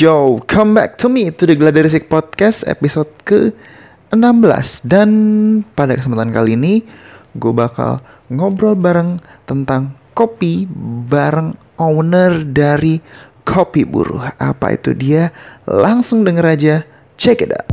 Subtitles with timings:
[0.00, 1.28] Yo, come back to me.
[1.28, 5.10] To the Gladiresik Podcast episode ke-16 Dan
[5.76, 6.80] pada kesempatan kali ini
[7.36, 8.00] gue bakal
[8.32, 10.64] ngobrol bareng tentang kopi
[11.04, 12.96] bareng owner dari
[13.44, 14.24] Kopi Buruh.
[14.40, 15.36] Apa itu dia?
[15.68, 16.74] Langsung denger aja,
[17.20, 17.68] check it out.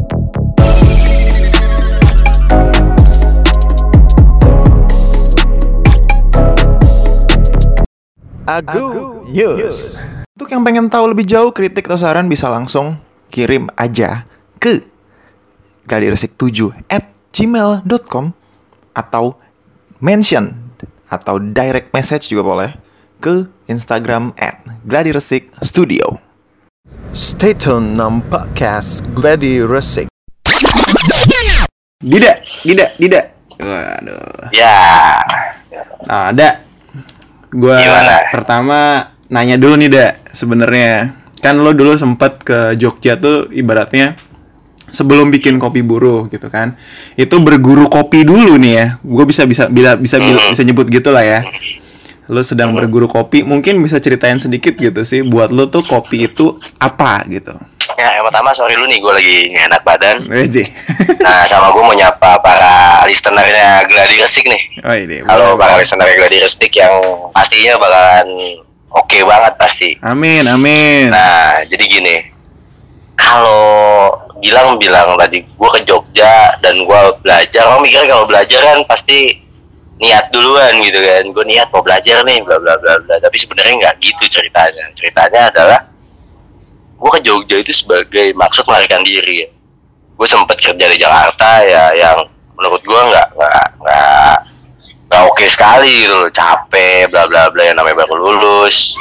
[8.52, 9.96] Agu News.
[10.38, 13.02] Untuk yang pengen tahu lebih jauh kritik atau saran bisa langsung
[13.34, 14.22] kirim aja
[14.62, 14.86] ke
[15.90, 18.38] gladiresik7 at gmail.com
[18.94, 19.34] atau
[19.98, 20.54] mention
[21.10, 22.70] atau direct message juga boleh
[23.18, 26.22] ke Instagram at gladiresik studio.
[27.18, 30.06] Stay tune nam podcast Gladiresik.
[31.98, 33.22] Dida, Dida, Dida.
[33.58, 34.54] Waduh.
[34.54, 35.18] Ya,
[36.06, 36.62] Nah, ada.
[37.50, 38.22] Gua Gimana?
[38.30, 40.08] pertama nanya dulu nih, Da.
[40.30, 44.18] Sebenarnya kan lo dulu sempet ke Jogja tuh ibaratnya
[44.88, 46.74] sebelum bikin kopi buruh gitu kan.
[47.14, 48.86] Itu berguru kopi dulu nih ya.
[49.00, 50.38] Gue bisa bisa bisa bisa Hmm.
[50.50, 51.40] bisa nyebut gitu lah ya.
[52.28, 56.52] Lo sedang berguru kopi, mungkin bisa ceritain sedikit gitu sih buat lo tuh kopi itu
[56.78, 57.56] apa gitu.
[57.98, 60.20] ya yang pertama sorry lu nih gue lagi enak badan.
[61.24, 64.62] Nah sama gue mau nyapa para listenernya Gladi Resik nih.
[64.84, 65.18] oh ini.
[65.24, 66.92] Halo para listener Gladi Resik yang
[67.32, 68.28] pastinya bakalan
[68.92, 69.90] oke banget pasti.
[70.04, 71.12] Amin, amin.
[71.12, 72.16] Nah jadi gini,
[73.18, 78.86] kalau Gilang bilang tadi gue ke Jogja dan gue belajar, lo mikir kalau belajar kan
[78.86, 79.34] pasti
[79.98, 81.26] niat duluan gitu kan.
[81.34, 83.18] Gue niat mau belajar nih, bla bla bla bla.
[83.18, 84.94] Tapi sebenarnya nggak gitu ceritanya.
[84.94, 85.80] Ceritanya adalah
[86.98, 89.50] gue ke Jogja itu sebagai maksud melarikan diri ya.
[90.18, 94.36] Gue sempet kerja di Jakarta ya yang menurut gue nggak nggak nggak
[95.08, 98.96] nggak oke sekali gitu capek bla bla bla yang namanya baru lulus.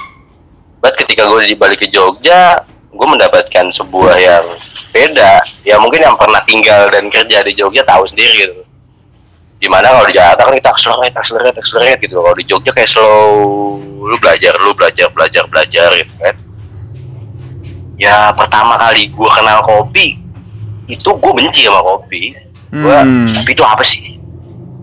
[0.78, 2.62] But ketika gue dibalik ke Jogja,
[2.94, 4.46] gue mendapatkan sebuah yang
[4.94, 5.42] beda.
[5.66, 8.62] Ya mungkin yang pernah tinggal dan kerja di Jogja tahu sendiri gitu.
[9.56, 12.22] Di mana kalau di Jakarta kan kita accelerate, accelerate, accelerate gitu.
[12.22, 16.36] Kalau di Jogja kayak slow, lu belajar, lu belajar, belajar, belajar gitu kan
[17.96, 20.20] ya pertama kali gue kenal kopi
[20.86, 22.36] itu gue benci sama kopi
[22.70, 23.24] gue Hmm.
[23.24, 24.15] kopi itu apa sih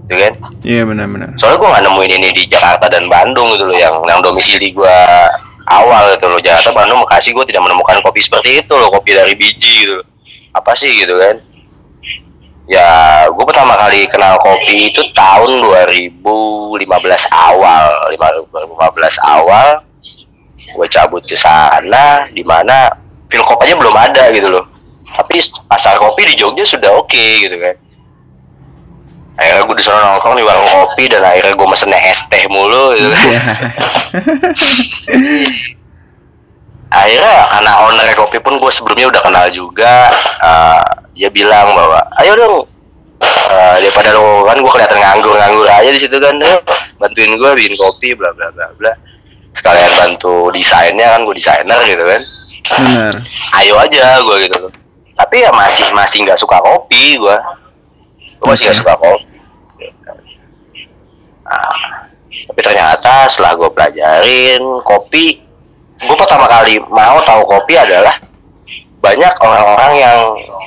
[0.08, 0.34] gitu kan?
[0.64, 1.36] Iya benar-benar.
[1.40, 5.00] soalnya gue nggak nemuin ini di Jakarta dan Bandung gitu loh yang yang domisili gue
[5.72, 6.40] awal gitu loh.
[6.44, 10.04] Jakarta Bandung Bekasi gue tidak menemukan kopi seperti itu loh kopi dari biji gitu.
[10.54, 11.40] Apa sih gitu kan?
[12.68, 12.88] Ya
[13.28, 16.24] gue pertama kali kenal kopi itu tahun 2015
[17.32, 17.86] awal.
[18.16, 18.60] 2015
[19.24, 19.68] awal
[20.64, 22.88] gue cabut ke sana di mana
[23.28, 24.68] Philcop aja belum ada gitu loh.
[25.14, 25.38] Tapi
[25.70, 27.83] pasar kopi di Jogja sudah oke gitu kan
[29.34, 33.10] akhirnya gue disuruh nongkrong di warung kopi dan akhirnya gue mesennya es teh mulu gitu.
[33.10, 33.34] Kan
[36.94, 40.14] akhirnya karena owner kopi pun gue sebelumnya udah kenal juga
[40.46, 40.86] eh,
[41.18, 42.56] dia bilang bahwa ayo dong
[43.26, 46.62] eh, daripada lo kan gue kelihatan nganggur nganggur aja di situ kan "Ayo,
[47.02, 48.94] bantuin gue bikin kopi bla bla bla bla.
[49.54, 52.22] Sekalian bantu desainnya kan gue desainer gitu kan.
[52.64, 53.12] Benar.
[53.60, 54.70] ayo aja gue gitu.
[55.14, 57.38] Tapi ya masih masih nggak suka kopi gue
[58.44, 58.76] gue masih Oke.
[58.76, 59.26] suka kopi
[61.48, 61.80] nah,
[62.52, 65.40] tapi ternyata setelah gue pelajarin kopi
[66.04, 68.20] gue pertama kali mau tahu kopi adalah
[69.04, 70.20] banyak orang-orang yang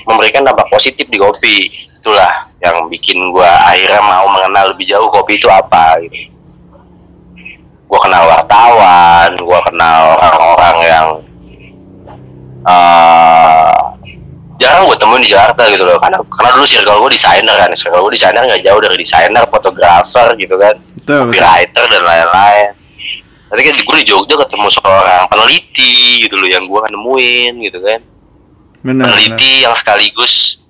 [0.04, 1.72] memberikan dampak positif di kopi.
[1.96, 6.28] Itulah yang bikin gue akhirnya mau mengenal lebih jauh kopi itu apa gitu.
[7.88, 11.08] Gue kenal wartawan gue kenal orang-orang yang
[12.66, 13.65] eh
[14.98, 15.96] temuin di Jakarta gitu loh.
[16.00, 17.70] Karena karena dulu circle gue desainer kan.
[17.72, 20.74] Circle gue desainer nggak jauh dari desainer fotografer gitu kan.
[20.96, 21.38] Betul, betul.
[21.38, 22.70] copywriter dan lain-lain.
[23.46, 27.78] Tapi kan gue di Jogja ketemu seorang peneliti gitu loh yang gue kan nemuin gitu
[27.78, 28.00] kan.
[28.82, 28.92] Benar.
[28.92, 29.04] benar.
[29.06, 30.62] peneliti yang sekaligus.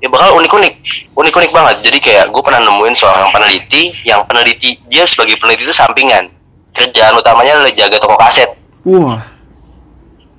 [0.00, 0.74] Ya bakal unik-unik.
[1.12, 1.76] Unik-unik banget.
[1.84, 6.32] Jadi kayak gue pernah nemuin seorang peneliti yang peneliti dia sebagai peneliti itu sampingan.
[6.72, 8.48] Kerjaan utamanya adalah jaga toko kaset.
[8.88, 9.39] Wah.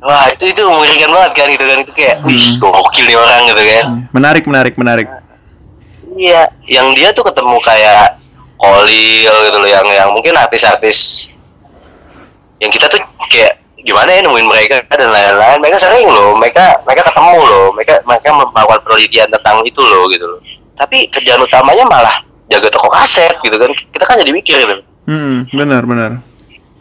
[0.02, 1.78] Wah itu itu mengerikan banget kan gitu kan.
[1.80, 2.60] Itu kayak wih Hmm.
[2.60, 3.86] gokil nih orang gitu kan.
[4.12, 5.08] Menarik, menarik, menarik.
[6.12, 6.50] iya.
[6.68, 8.18] Yang dia tuh ketemu kayak
[8.58, 11.32] Kolil gitu loh yang yang mungkin artis-artis
[12.62, 14.86] yang kita tuh kayak gimana ya nemuin mereka?
[14.86, 15.58] dan lain-lain.
[15.58, 17.66] Mereka sering loh mereka mereka ketemu loh.
[17.74, 20.40] Mereka mereka melakukan penelitian tentang itu loh gitu loh.
[20.78, 22.16] Tapi kerjaan utamanya malah
[22.54, 23.74] jaga toko kaset gitu kan.
[23.74, 24.76] Kita kan jadi mikir gitu.
[25.10, 26.22] Hmm, benar, benar.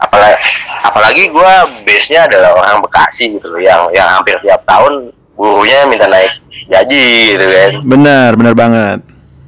[0.01, 0.37] Apalagi
[0.81, 1.51] apalagi gue
[1.85, 6.33] base nya adalah orang Bekasi gitu loh yang yang hampir tiap tahun gurunya minta naik
[6.67, 8.99] gaji gitu kan Benar, benar banget.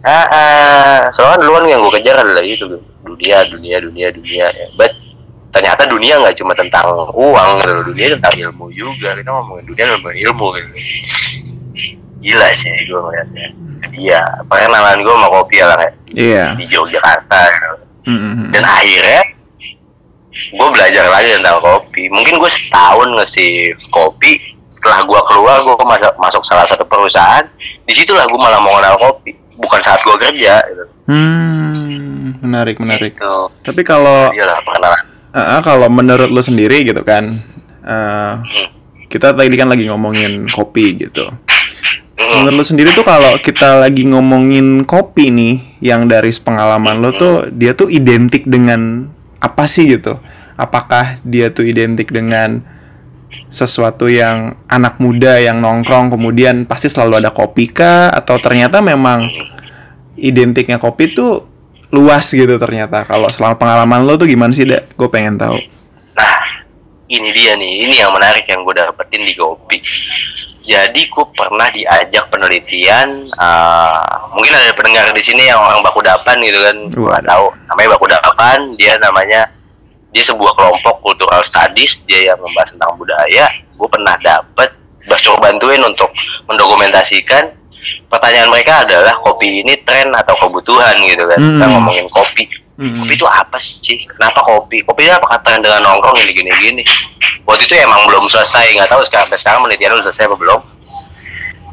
[0.01, 0.97] ah, ah.
[1.09, 2.65] soalnya duluan yang gue kejar adalah itu
[3.01, 4.67] dunia dunia dunia dunia ya.
[4.75, 4.91] but
[5.49, 10.17] ternyata dunia nggak cuma tentang uang gitu dunia tentang ilmu juga kita ngomongin dunia ngomongin
[10.23, 10.69] ilmu gitu
[12.19, 13.47] gila sih gue ngeliatnya
[13.79, 16.53] itu dia perkenalan gue sama kopi lah kayak Iya.
[16.53, 17.67] di Yogyakarta gitu.
[18.05, 18.51] Mm-mm.
[18.53, 19.23] dan akhirnya
[20.53, 23.25] gue belajar lagi tentang kopi mungkin gue setahun nge
[23.89, 24.37] kopi
[24.69, 27.45] setelah gue keluar gue masuk masuk salah satu perusahaan
[27.85, 30.83] di situlah gue malah mau kenal kopi bukan saat gue kerja gitu.
[31.09, 33.13] Hmm, menarik menarik.
[33.17, 33.35] Gitu.
[33.61, 35.01] Tapi kalau perkenalan.
[35.33, 37.33] Ah, kalau menurut lo sendiri gitu kan,
[37.81, 38.67] eh, Hmm.
[39.09, 41.25] kita tadi kan lagi ngomongin kopi gitu.
[42.13, 42.45] Mm-mm.
[42.45, 47.49] Menurut lo sendiri tuh kalau kita lagi ngomongin kopi nih, yang dari pengalaman lo tuh
[47.49, 49.09] dia tuh identik dengan
[49.41, 50.21] apa sih gitu?
[50.53, 52.61] Apakah dia tuh identik dengan
[53.49, 58.13] sesuatu yang anak muda yang nongkrong kemudian pasti selalu ada kopi kah?
[58.13, 59.25] Atau ternyata memang
[60.17, 61.45] identiknya kopi tuh
[61.93, 63.05] luas gitu ternyata.
[63.05, 64.97] Kalau selama pengalaman lo tuh gimana sih, Dak?
[64.97, 65.57] Gue pengen tahu.
[66.13, 66.37] Nah,
[67.09, 69.77] ini dia nih, ini yang menarik yang gue dapetin di kopi.
[70.63, 74.01] Jadi gue pernah diajak penelitian, eh,
[74.33, 77.45] mungkin ada pendengar di sini yang orang baku dapan gitu kan, gue tahu.
[77.69, 79.41] Namanya baku dapan, dia namanya
[80.13, 83.49] dia sebuah kelompok cultural studies, dia yang membahas tentang budaya.
[83.73, 84.69] Gue pernah dapet,
[85.17, 86.13] suruh bantuin untuk
[86.45, 87.49] mendokumentasikan.
[88.07, 91.35] Pertanyaan mereka adalah kopi ini tren atau kebutuhan gitu kan.
[91.35, 91.73] Kita Hmm.
[91.75, 92.45] ngomongin kopi.
[92.77, 92.93] Hmm.
[92.93, 94.05] Kopi itu apa sih?
[94.07, 94.85] Kenapa kopi?
[94.85, 96.83] Kopi itu apa kata dengan nongkrong gini gini gini?
[97.43, 100.61] Waktu itu emang belum selesai, nggak tahu sekarang sampai sekarang penelitian udah selesai apa belum?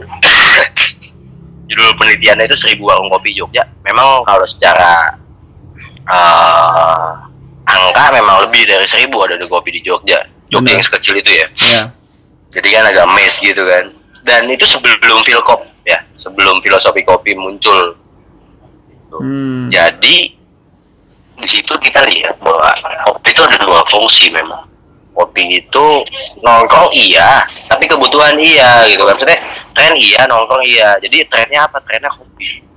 [1.70, 3.62] Judul penelitiannya itu seribu warung kopi Jogja.
[3.86, 5.14] Memang kalau secara
[6.10, 7.29] eh,
[7.70, 10.20] angka memang lebih dari seribu ada di kopi di Jogja.
[10.50, 11.46] Jogja yang sekecil itu ya.
[11.62, 11.84] Ya.
[12.50, 13.94] Jadi kan agak mes gitu kan.
[14.26, 17.96] Dan itu sebelum Philkop ya, sebelum filosofi kopi muncul.
[19.10, 19.66] Hmm.
[19.72, 20.36] Jadi
[21.40, 22.68] di situ kita lihat bahwa
[23.08, 24.68] kopi itu ada dua fungsi memang.
[25.10, 25.86] Kopi itu
[26.40, 29.16] nongkrong iya, tapi kebutuhan iya gitu kan.
[29.16, 29.40] Maksudnya
[29.74, 30.96] tren iya, nongkrong iya.
[31.02, 31.82] Jadi trennya apa?
[31.82, 32.69] Trennya kopi.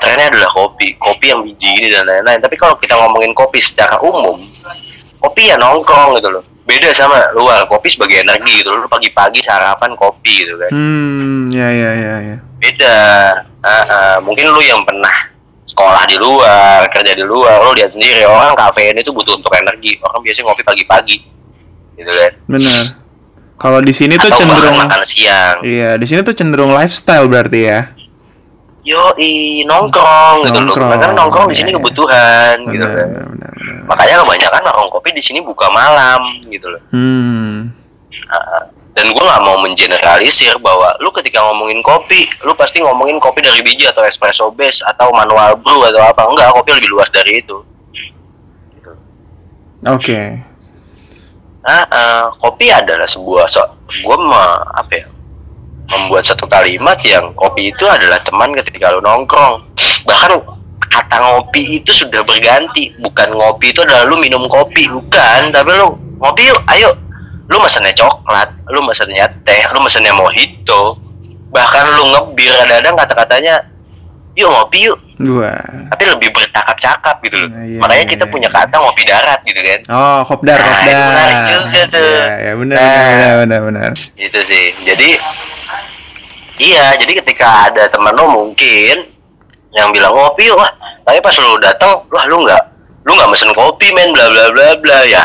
[0.00, 2.40] Trennya adalah kopi, kopi yang biji ini dan lain-lain.
[2.40, 4.40] Tapi kalau kita ngomongin kopi secara umum,
[5.18, 6.44] kopi ya nongkrong gitu loh.
[6.64, 8.84] Beda sama luar, kopi sebagai energi gitu loh.
[8.84, 12.36] Lu pagi-pagi sarapan kopi gitu kan Hmm, ya ya ya ya.
[12.56, 12.96] beda
[13.60, 14.16] Ah, ah.
[14.18, 15.12] mungkin lu yang pernah
[15.62, 20.00] sekolah di luar kerja di luar lu lihat sendiri orang kafein itu butuh untuk energi
[20.00, 21.16] orang biasanya ngopi pagi-pagi
[21.94, 22.82] gitu kan Benar.
[23.54, 27.80] Kalau di sini tuh cenderung makan siang Iya, di sini tuh cenderung lifestyle berarti ya.
[28.80, 29.12] Yo
[29.68, 31.76] nongkrong gitu loh Nongkrong, karena nongkrong di sini iya.
[31.76, 33.52] kebutuhan gitu Benar, kan benar, benar.
[33.84, 37.76] makanya kebanyakan warung kopi di sini buka malam gitu loh Hmm.
[38.30, 38.66] Ah,
[38.96, 43.62] dan gue nggak mau mengeneralisir bahwa lu ketika ngomongin kopi lu pasti ngomongin kopi dari
[43.62, 47.62] biji atau espresso base atau manual brew atau apa enggak kopi lebih luas dari itu
[48.74, 48.92] gitu.
[49.86, 50.42] Oke.
[51.62, 53.62] Ah, ah, kopi adalah sebuah so
[53.92, 54.16] gue
[54.74, 55.06] apa ya
[55.90, 59.60] membuat satu kalimat yang kopi itu adalah teman ketika lu nongkrong
[60.06, 60.38] bahkan
[60.90, 65.94] kata ngopi itu sudah berganti bukan ngopi itu adalah lu minum kopi bukan tapi lu
[66.18, 66.90] ngopi yuk ayo
[67.46, 70.98] lu mesennya coklat lu mesennya teh lu mesennya mojito
[71.50, 73.54] bahkan lu ngebir kadang-kadang kata-katanya
[74.34, 75.52] yuk ngopi yuk Dua.
[75.92, 78.32] tapi lebih bercakap-cakap gitu loh Nah, iya, makanya iya, kita iya.
[78.32, 80.88] punya kata ngopi darat gitu kan Oh, kopdar, Nah, kopdar.
[80.88, 82.08] itu menarik juga tuh.
[82.08, 82.88] Iya, ya, benar, Nah.
[82.88, 83.90] benar, benar, benar.
[84.16, 85.08] itu sih jadi
[86.60, 89.08] iya jadi ketika ada teman lo mungkin
[89.72, 90.68] yang bilang ngopi yuk wah
[91.00, 92.62] tapi pas lo datang wah lu nggak
[93.00, 95.24] lu nggak mesen kopi men bla bla bla bla ya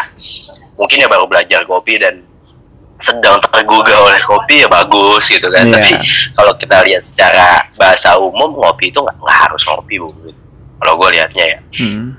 [0.75, 2.23] mungkin ya baru belajar kopi dan
[2.95, 5.73] sedang tergugah oleh kopi ya bagus gitu kan Iya.
[5.75, 5.91] tapi
[6.31, 10.07] kalau kita lihat secara bahasa umum ngopi itu nggak harus ngopi bu
[10.77, 12.15] kalau gue liatnya ya Hmm.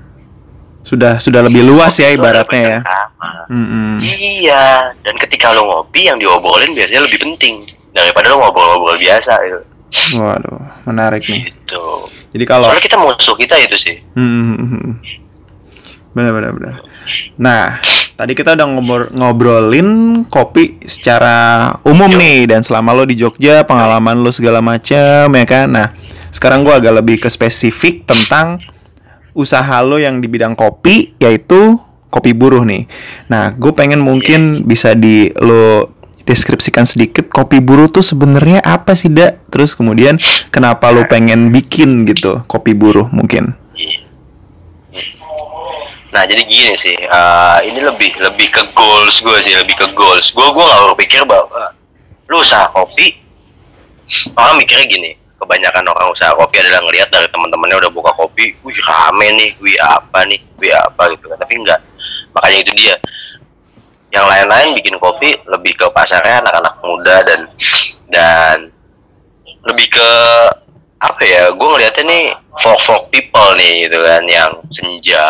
[0.81, 2.79] Sudah sudah lebih luas ya Kopi ibaratnya ya.
[2.79, 3.29] bercengkrama.
[3.51, 3.95] Hmm.
[3.99, 4.63] Iya,
[4.95, 9.61] dan ketika lo ngopi yang diobrolin biasanya lebih penting daripada lo ngobrol-ngobrol biasa gitu.
[10.19, 11.51] Waduh, menarik nih.
[11.51, 11.85] Gitu.
[12.35, 13.95] Jadi kalau Soalnya kita musuh kita itu sih.
[14.13, 14.99] Hmm.
[16.11, 16.75] Benar benar benar.
[17.39, 17.79] Nah,
[18.17, 19.89] tadi kita udah ngobrol ngobrolin
[20.27, 25.67] kopi secara umum nih dan selama lo di Jogja, pengalaman lo segala macam ya kan.
[25.71, 25.87] Nah,
[26.33, 28.59] sekarang gua agak lebih ke spesifik tentang
[29.37, 31.77] usaha lo yang di bidang kopi yaitu
[32.09, 32.89] kopi buruh nih.
[33.29, 35.96] Nah, gue pengen mungkin bisa di lo
[36.27, 39.47] deskripsikan sedikit kopi buruh tuh sebenarnya apa sih, Dak?
[39.47, 40.19] Terus kemudian
[40.51, 43.55] kenapa lo pengen bikin gitu kopi buruh mungkin?
[46.11, 50.35] Nah jadi gini sih, eh, ini lebih lebih ke goals gue sih, lebih ke goals.
[50.35, 51.71] Gue gue nggak berpikir bahwa
[52.27, 53.15] lu usaha kopi,
[54.35, 55.11] orang mikirnya gini.
[55.37, 59.77] Kebanyakan orang usaha kopi adalah ngelihat dari teman-temannya udah buka kopi, wih rame nih, wih
[59.77, 61.37] apa nih, wih apa gitu kan.
[61.39, 61.81] Tapi enggak.
[62.37, 62.93] makanya itu dia
[64.11, 67.39] yang lain-lain bikin kopi lebih ke pasarnya anak-anak muda dan
[68.07, 68.57] dan
[69.67, 70.09] lebih ke
[70.97, 72.25] apa ya gue ngeliatnya nih
[72.57, 75.29] folk folk people nih gitu kan yang senja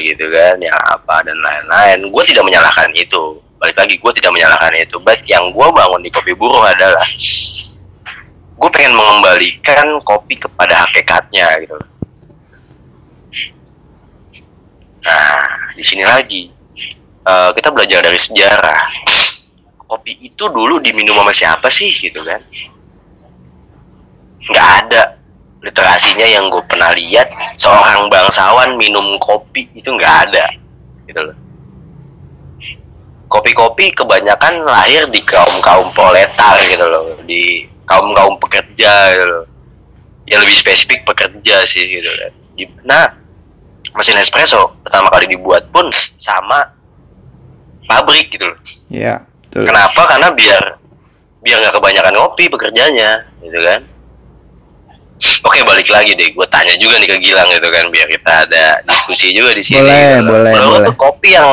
[0.00, 2.08] gitu kan yang apa dan lain-lain.
[2.08, 3.42] Gue tidak menyalahkan itu.
[3.60, 4.96] Balik lagi gue tidak menyalahkan itu.
[5.02, 7.04] But yang gue bangun di kopi buruh adalah
[8.56, 11.76] gue pengen mengembalikan kopi kepada hakikatnya gitu.
[15.02, 15.44] Nah
[15.76, 16.61] di sini lagi
[17.26, 18.80] uh, kita belajar dari sejarah.
[19.86, 22.40] Kopi itu dulu diminum sama siapa sih gitu kan?
[24.48, 25.02] Nggak ada.
[25.62, 30.46] Literasinya yang gue pernah lihat seorang bangsawan minum kopi itu nggak ada
[31.06, 31.36] gitu loh.
[33.30, 37.14] Kopi-kopi kebanyakan lahir di kaum kaum proletar gitu loh.
[37.22, 39.44] Di kaum kaum pekerja gitu loh.
[40.26, 42.32] Yang lebih spesifik pekerja sih gitu kan.
[42.82, 43.06] Nah
[43.92, 46.81] mesin espresso pertama kali dibuat pun sama
[48.00, 48.58] pabrik gitu loh
[48.92, 49.24] Iya.
[49.52, 50.08] Kenapa?
[50.08, 50.64] Karena biar
[51.42, 53.80] biar nggak kebanyakan ngopi pekerjanya, gitu kan?
[55.42, 58.64] Oke balik lagi deh, gue tanya juga nih ke Gilang gitu kan, biar kita ada
[58.82, 59.82] diskusi juga di sini.
[59.82, 60.30] Boleh, gitu.
[60.30, 60.88] boleh, Menurut boleh.
[60.90, 61.50] tuh kopi yang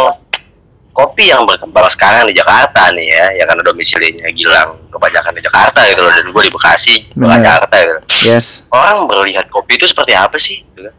[0.90, 5.80] kopi yang berkembang sekarang di Jakarta nih ya, ya karena domisilinya Gilang kebanyakan di Jakarta
[5.86, 7.40] gitu loh, dan gue di Bekasi, Benar.
[7.40, 8.02] Jakarta gitu.
[8.30, 8.66] Yes.
[8.74, 10.62] Orang melihat kopi itu seperti apa sih?
[10.66, 10.96] Gitu kan?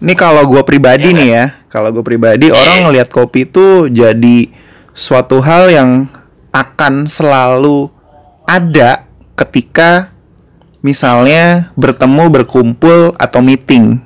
[0.00, 2.56] Ini kalau gue pribadi Iya nih ya, kalau gue pribadi Iya.
[2.56, 4.48] orang ngelihat kopi itu jadi
[4.96, 5.90] suatu hal yang
[6.50, 7.92] akan selalu
[8.48, 9.04] ada
[9.36, 10.08] ketika
[10.80, 14.00] misalnya bertemu, berkumpul atau meeting.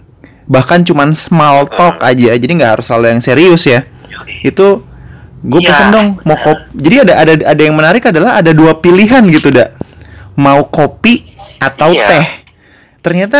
[0.44, 3.86] Bahkan cuman small talk aja, jadi nggak harus selalu yang serius ya.
[4.42, 4.82] Itu
[5.40, 6.62] gue Iya, pesen dong mau kopi.
[6.74, 9.78] Jadi ada ada ada yang menarik adalah ada dua pilihan gitu, dak.
[10.34, 11.22] Mau kopi
[11.62, 12.06] atau Iya.
[12.10, 12.26] teh.
[12.98, 13.38] Ternyata.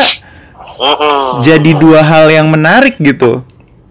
[1.43, 3.43] Jadi dua hal yang menarik gitu.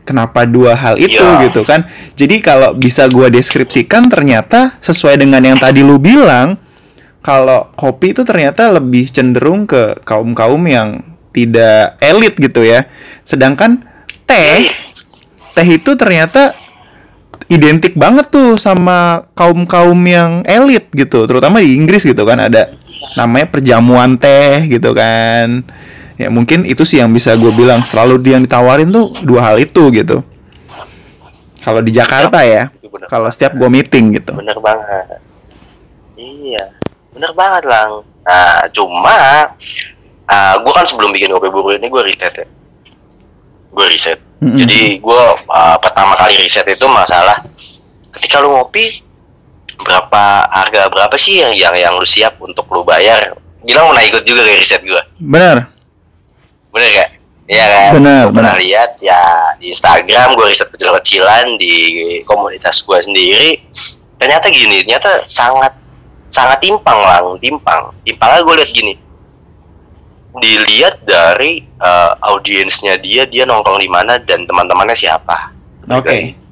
[0.03, 1.47] Kenapa dua hal itu Iya.
[1.47, 1.87] gitu kan?
[2.19, 6.59] Jadi kalau bisa gua deskripsikan ternyata sesuai dengan yang tadi lu bilang,
[7.23, 10.99] kalau kopi itu ternyata lebih cenderung ke kaum-kaum yang
[11.31, 12.83] tidak elit gitu ya.
[13.23, 13.79] Sedangkan
[14.27, 14.67] teh,
[15.55, 16.51] teh itu ternyata
[17.47, 22.75] identik banget tuh sama kaum-kaum yang elit gitu, terutama di Inggris gitu kan ada
[23.15, 25.63] namanya perjamuan teh gitu kan.
[26.17, 29.57] Ya mungkin itu sih yang bisa gue bilang selalu dia yang ditawarin tuh dua hal
[29.57, 30.21] itu gitu.
[31.63, 33.07] Kalau di Jakarta ya, Itu bener.
[33.07, 34.35] kalau setiap gue meeting gitu.
[34.35, 35.23] Bener banget.
[36.19, 36.75] Iya,
[37.15, 38.03] bener banget lang.
[38.23, 39.15] Nah, cuma
[40.27, 42.47] uh, gue kan sebelum bikin kopi buru ini gue riset ya.
[43.73, 44.19] Gue riset.
[44.43, 44.59] Mm-mm.
[44.59, 47.41] Jadi gue uh, pertama kali riset itu masalah
[48.13, 49.01] ketika lu ngopi
[49.81, 53.33] berapa harga berapa sih yang yang yang lu siap untuk lu bayar?
[53.63, 55.01] Gilang pernah ikut juga kayak riset gue.
[55.17, 55.72] Bener.
[56.73, 57.09] Bener gak?
[57.43, 57.89] Iya kan?
[57.99, 58.55] Pernah bener.
[58.57, 59.19] lihat ya
[59.59, 61.75] di Instagram gue riset kecil-kecilan di
[62.23, 63.61] komunitas gue sendiri.
[64.17, 65.75] Ternyata gini, ternyata sangat
[66.31, 67.91] sangat timpang lang, timpang.
[68.07, 68.93] Timpangnya gue lihat gini.
[70.33, 75.51] Dilihat dari eh, audiensnya dia, dia nongkrong di mana dan teman-temannya siapa.
[75.91, 76.42] Oke.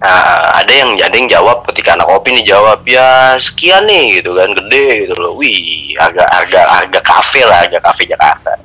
[0.00, 4.32] Nah, ada yang ada yang jawab ketika anak kopi nih jawab ya sekian nih gitu
[4.32, 5.36] kan gede gitu loh.
[5.36, 8.56] Wih, harga harga harga kafe lah, harga kafe Jakarta.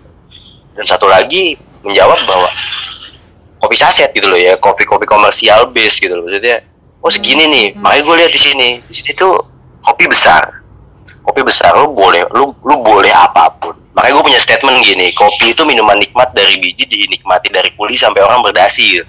[0.80, 2.48] Dan satu lagi menjawab bahwa
[3.60, 6.24] kopi saset gitu loh ya, kopi-kopi komersial base gitu loh.
[6.24, 6.64] Maksudnya,
[7.04, 8.70] oh segini nih, makanya gue lihat di sini.
[8.88, 9.36] Di sini tuh
[9.84, 10.64] kopi besar.
[11.20, 13.76] Kopi besar lu boleh lu lu boleh apa pun.
[13.92, 18.24] Makanya gue punya statement gini, kopi itu minuman nikmat dari biji dinikmati dari kuli sampai
[18.24, 19.08] orang berdasi gitu.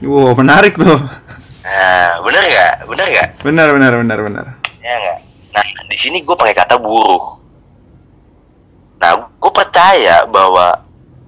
[0.00, 0.96] Wow, menarik tuh.
[1.60, 2.74] Nah, bener nggak?
[2.88, 3.28] Bener nggak?
[3.44, 4.46] Benar, benar, benar, benar.
[4.80, 5.18] Ya nggak?
[5.52, 7.36] Nah, di sini gue pakai kata buruh.
[8.96, 10.72] Nah, gue percaya bahwa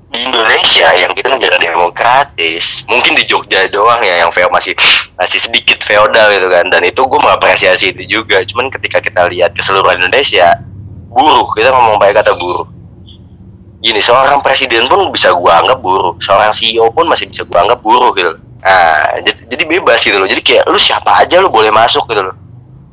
[0.08, 4.72] di Indonesia yang kita negara demokratis, mungkin di Jogja doang ya yang feo masih
[5.20, 6.64] masih sedikit feodal gitu kan.
[6.72, 8.40] Dan itu gue mengapresiasi itu juga.
[8.40, 10.48] Cuman ketika kita lihat ke seluruh Indonesia,
[11.12, 12.64] buruh kita ngomong pakai kata buruh.
[13.82, 17.82] Gini, seorang presiden pun bisa gua anggap buruh, seorang CEO pun masih bisa gua anggap
[17.82, 18.32] buruh gitu.
[18.62, 20.30] Nah, jadi, jadi bebas gitu loh.
[20.30, 22.36] Jadi kayak lu siapa aja lu boleh masuk gitu loh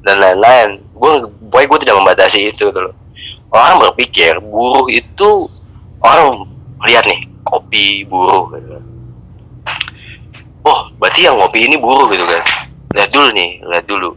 [0.02, 0.82] dan lain-lain.
[0.98, 2.96] Gue, boy gue tidak membatasi itu gitu loh.
[3.54, 5.46] Orang berpikir buruh itu
[6.02, 6.50] orang
[6.86, 8.82] lihat nih kopi buruh gitu.
[10.66, 12.42] Oh, berarti yang ngopi ini buruh gitu kan.
[12.94, 14.10] Lihat dulu nih, lihat dulu.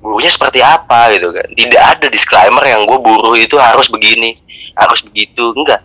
[0.00, 1.44] Buruhnya seperti apa gitu kan.
[1.52, 4.36] Tidak ada disclaimer yang gue buruh itu harus begini,
[4.76, 5.52] harus begitu.
[5.56, 5.80] Enggak.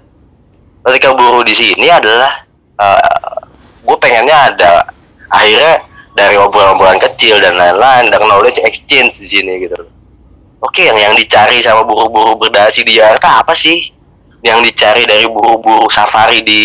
[0.87, 2.47] Ketika buruh di sini adalah
[3.83, 4.71] gue pengennya ada
[5.29, 9.75] akhirnya dari obrolan-obrolan kecil dan lain-lain dan knowledge exchange di sini gitu.
[10.63, 13.91] Oke, yang yang dicari sama buru-buru berdasi di Jakarta apa sih?
[14.41, 16.63] Yang dicari dari buru-buru safari di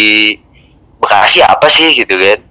[1.01, 2.51] Bekasi apa sih gitu kan?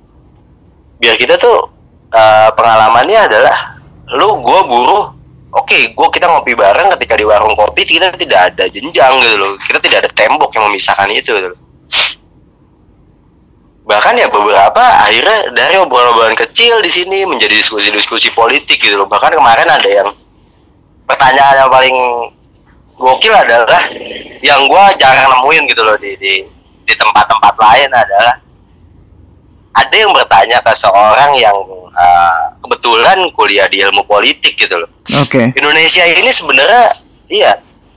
[1.00, 1.72] biar kita tuh
[2.12, 3.80] uh, pengalamannya adalah
[4.20, 5.16] lu gue buruh
[5.56, 9.56] oke gue kita ngopi bareng ketika di warung kopi kita tidak ada jenjang gitu loh
[9.64, 11.56] kita tidak ada tembok yang memisahkan itu gitu.
[13.88, 19.34] Bahkan ya beberapa akhirnya dari obrolan-obrolan kecil di sini menjadi diskusi-diskusi politik gitu loh bahkan
[19.34, 20.10] kemarin ada yang
[21.10, 21.98] pertanyaan yang paling
[23.00, 23.90] gokil adalah
[24.44, 26.34] yang gue jarang nemuin gitu loh di di
[26.86, 28.34] di tempat-tempat lain adalah
[29.80, 31.56] ada yang bertanya ke seorang yang
[31.96, 34.90] uh, kebetulan kuliah di ilmu politik gitu loh.
[35.24, 35.56] Oke.
[35.56, 36.86] Indonesia ini sebenarnya
[37.32, 37.52] iya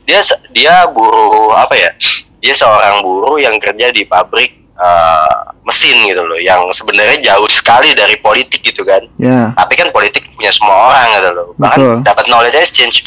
[0.07, 0.21] dia
[0.55, 1.91] dia buruh apa ya?
[2.39, 7.93] Dia seorang buruh yang kerja di pabrik uh, mesin gitu loh, yang sebenarnya jauh sekali
[7.93, 9.03] dari politik gitu kan.
[9.21, 11.47] Ya, Tapi kan politik punya semua orang gitu loh.
[11.59, 13.05] Bahkan dapat knowledge exchange.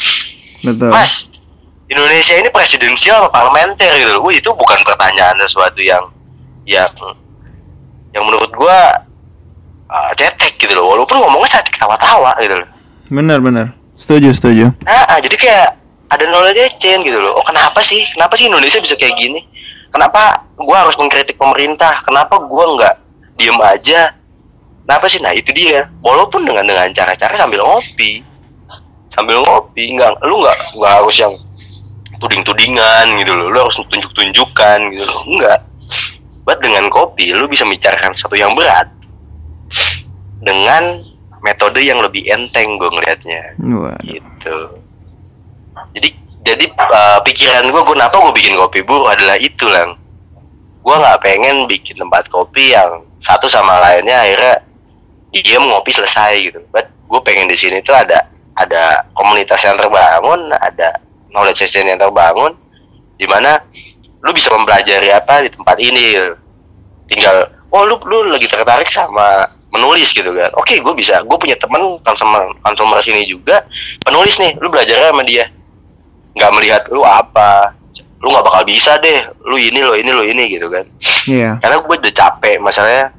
[0.62, 0.90] betul.
[0.90, 1.30] Mas,
[1.86, 4.26] Indonesia ini presidensial apa parlementer gitu loh.
[4.26, 6.02] Wih, itu bukan pertanyaan sesuatu yang
[6.66, 6.90] yang
[8.10, 9.06] yang menurut gua
[9.86, 10.90] uh, cetek gitu loh.
[10.96, 12.68] Walaupun ngomongnya saat ketawa-tawa gitu loh.
[13.06, 13.66] Benar, benar.
[13.96, 14.66] Setuju, setuju.
[14.82, 15.68] Nah, ah, jadi kayak
[16.10, 17.38] ada knowledge exchange gitu loh.
[17.38, 18.02] Oh, kenapa sih?
[18.14, 19.40] Kenapa sih Indonesia bisa kayak gini?
[19.96, 22.04] Kenapa gua harus mengkritik pemerintah?
[22.04, 22.94] Kenapa gua nggak
[23.40, 24.12] diem aja?
[24.84, 25.18] Kenapa sih?
[25.24, 25.88] Nah, itu dia.
[26.04, 28.20] Walaupun dengan dengan cara-cara sambil ngopi.
[29.08, 31.34] Sambil ngopi, nggak lu nggak nggak harus yang
[32.20, 33.48] tuding-tudingan gitu loh.
[33.48, 35.20] Lu harus tunjuk-tunjukkan gitu loh.
[35.32, 35.64] Enggak.
[36.44, 38.86] Buat dengan kopi lu bisa membicarakan satu yang berat
[40.44, 41.02] dengan
[41.42, 43.54] metode yang lebih enteng gue ngelihatnya
[44.02, 44.58] gitu
[45.94, 46.08] jadi
[46.46, 49.02] jadi uh, pikiran gue kenapa gue bikin kopi bu?
[49.10, 49.98] Adalah itu lang.
[50.86, 54.62] Gue nggak pengen bikin tempat kopi yang satu sama lainnya akhirnya
[55.34, 56.62] dia ngopi selesai gitu.
[56.70, 61.02] But gue pengen di sini tuh ada ada komunitas yang terbangun ada
[61.34, 62.54] knowledge session yang terbangun
[63.18, 63.58] di mana
[64.22, 66.32] lu bisa mempelajari apa di tempat ini gitu.
[67.06, 70.54] tinggal oh lu lu lagi tertarik sama menulis gitu kan.
[70.54, 73.66] Oke gue bisa gue punya temen konsumer konsumer sini juga
[74.06, 74.54] penulis nih.
[74.62, 75.50] Lu belajar sama dia
[76.36, 77.72] nggak melihat lu apa.
[78.20, 80.84] Lu nggak bakal bisa deh lu ini lo ini lo ini gitu kan.
[81.26, 81.58] Iya.
[81.58, 83.10] karena gue udah capek masalahnya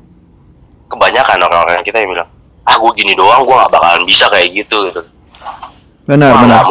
[0.88, 2.30] kebanyakan orang-orang kita yang bilang
[2.64, 5.02] ah gue gini doang gue nggak bakalan bisa kayak gitu gitu.
[6.08, 6.64] Benar, Wah, benar.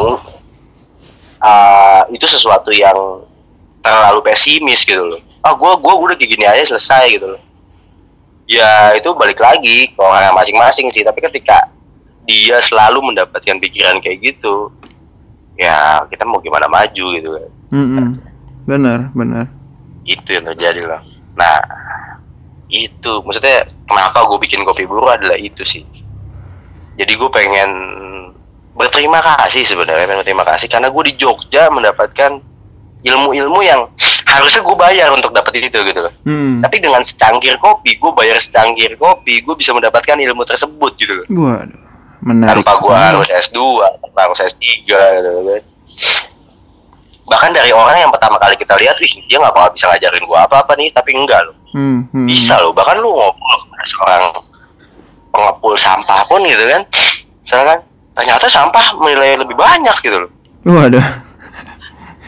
[1.44, 2.96] Ah, itu sesuatu yang
[3.84, 5.20] terlalu pesimis gitu loh.
[5.44, 7.42] Ah gue gua udah kayak gini aja selesai gitu loh.
[8.50, 11.70] Ya itu balik lagi ke orang masing-masing sih tapi ketika
[12.26, 14.74] dia selalu mendapatkan pikiran kayak gitu
[15.56, 18.06] ya kita mau gimana maju gitu kan Mm-mm.
[18.64, 19.46] Benar, benar.
[20.04, 21.00] itu yang terjadi lah
[21.34, 21.58] nah
[22.66, 25.86] itu maksudnya kenapa gue bikin kopi buru adalah itu sih
[26.94, 27.70] jadi gue pengen
[28.72, 32.42] berterima kasih sebenarnya pengen berterima kasih karena gue di Jogja mendapatkan
[33.02, 33.86] ilmu-ilmu yang
[34.26, 36.58] harusnya gue bayar untuk dapat itu gitu loh Hmm.
[36.58, 41.26] tapi dengan secangkir kopi gue bayar secangkir kopi gue bisa mendapatkan ilmu tersebut gitu loh
[41.30, 41.85] Waduh.
[42.26, 42.60] Menarik.
[42.60, 43.58] tanpa gue harus S2
[44.02, 44.90] tanpa harus S3 gitu
[45.46, 45.62] kan
[47.26, 50.38] bahkan dari orang yang pertama kali kita lihat wih dia nggak bakal bisa ngajarin gue
[50.40, 52.24] apa-apa nih tapi enggak loh Hmm, hmm.
[52.24, 54.32] bisa loh bahkan lu ngobrol seorang
[55.28, 56.82] pengepul sampah pun gitu kan
[57.38, 57.78] misalkan
[58.12, 60.30] ternyata sampah nilai lebih banyak gitu loh
[60.64, 61.04] Waduh.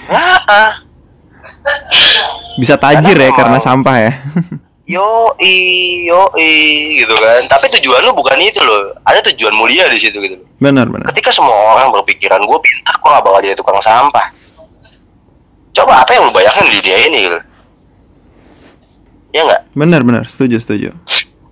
[0.08, 0.72] nah, ah.
[2.54, 4.12] Bisa tajir ya Karena karena memang- sampah ya.
[4.88, 5.52] yo i
[6.08, 6.48] yo i
[6.96, 10.48] gitu kan tapi tujuan lu bukan itu loh ada tujuan mulia di situ gitu loh
[10.56, 11.04] benar, benar.
[11.12, 14.32] ketika semua orang berpikiran gue pintar gue gak bakal jadi tukang sampah
[15.70, 17.38] coba apa yang lu bayangkan di dunia ini gitu
[19.28, 20.24] ya nggak Benar, benar.
[20.26, 20.88] Setuju, setuju.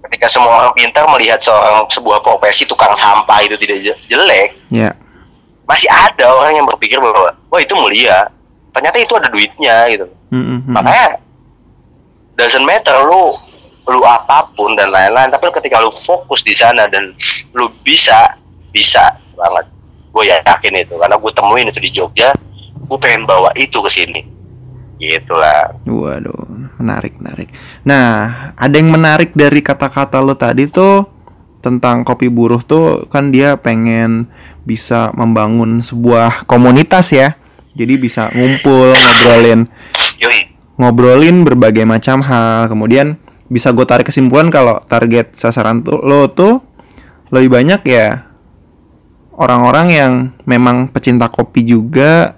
[0.09, 4.97] ketika semua orang pintar melihat seorang sebuah profesi tukang sampah itu tidak je- jelek Ya.
[5.63, 8.33] masih ada orang yang berpikir bahwa wah itu mulia
[8.73, 10.73] ternyata itu ada duitnya gitu hmm, hmm.
[10.73, 11.21] makanya
[12.37, 13.35] doesn't matter lu
[13.87, 17.15] lu apa pun dan lain-lain tapi ketika lu fokus di sana dan
[17.57, 18.37] lu bisa
[18.71, 19.67] bisa banget.
[20.13, 22.33] Gue yakin itu karena gue temuin itu di Jogja
[22.87, 24.21] gue pengen bawa itu ke sini.
[24.97, 25.77] Gitulah.
[25.85, 27.53] Waduh, menarik, menarik.
[27.85, 31.05] Nah, ada yang menarik dari kata-kata lo tadi tuh
[31.61, 34.31] tentang kopi buruh tuh kan dia pengen
[34.65, 37.37] bisa membangun sebuah komunitas ya.
[37.77, 39.69] Jadi bisa ngumpul, ngobrolin,
[40.17, 42.69] yoi ngobrolin berbagai macam hal.
[42.71, 46.63] Kemudian bisa gue tarik kesimpulan kalau target sasaran tuh lo tuh
[47.31, 48.27] lebih banyak ya
[49.37, 50.13] orang-orang yang
[50.49, 52.37] memang pecinta kopi juga.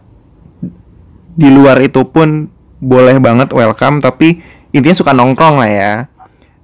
[1.39, 2.51] Di luar itu pun
[2.83, 4.43] boleh banget welcome tapi
[4.75, 5.93] intinya suka nongkrong lah ya.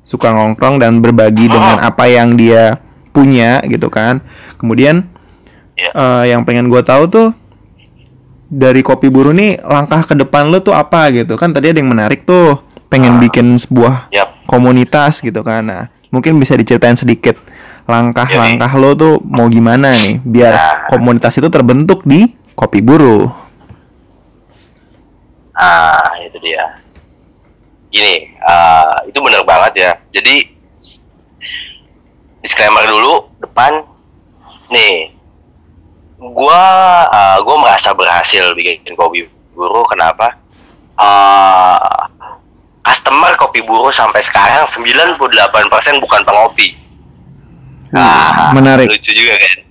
[0.03, 2.83] Suka nongkrong dan berbagi dengan apa yang dia
[3.15, 4.19] punya gitu kan.
[4.59, 5.07] Kemudian
[5.79, 7.29] eh, yang pengen gue tahu tuh
[8.55, 11.90] dari kopi buru nih langkah ke depan lo tuh apa gitu kan tadi ada yang
[11.90, 17.35] menarik tuh pengen bikin sebuah yap komunitas gitu kan nah Mungkin bisa diceritain sedikit
[17.90, 20.79] langkah-langkah lo tuh mau gimana nih biar Nah.
[20.95, 23.27] komunitas itu terbentuk di Kopi Buruh.
[25.59, 26.79] Ah, itu dia.
[27.90, 29.90] Gini, ah, itu bener banget ya.
[30.14, 30.55] Jadi
[32.47, 33.83] disclaimer dulu depan.
[34.71, 35.13] Nih,
[36.33, 36.63] gua
[37.11, 39.85] ah, gua merasa berhasil bikin kopi buru.
[39.85, 40.39] Kenapa?
[40.97, 42.09] Ah,
[42.81, 46.79] customer kopi buru sampai sekarang 98% bukan pengopi.
[47.95, 48.91] Ah, menarik.
[48.91, 49.65] Lucu juga kan?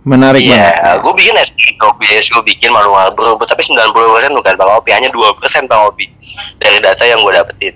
[0.00, 1.04] Menarik Iya, banget.
[1.04, 5.68] gue bikin espresso base, gue bikin manual brew, tapi 90% bukan bang Opi, hanya 2%
[5.68, 6.08] bang Opi
[6.56, 7.74] dari data yang gue dapetin.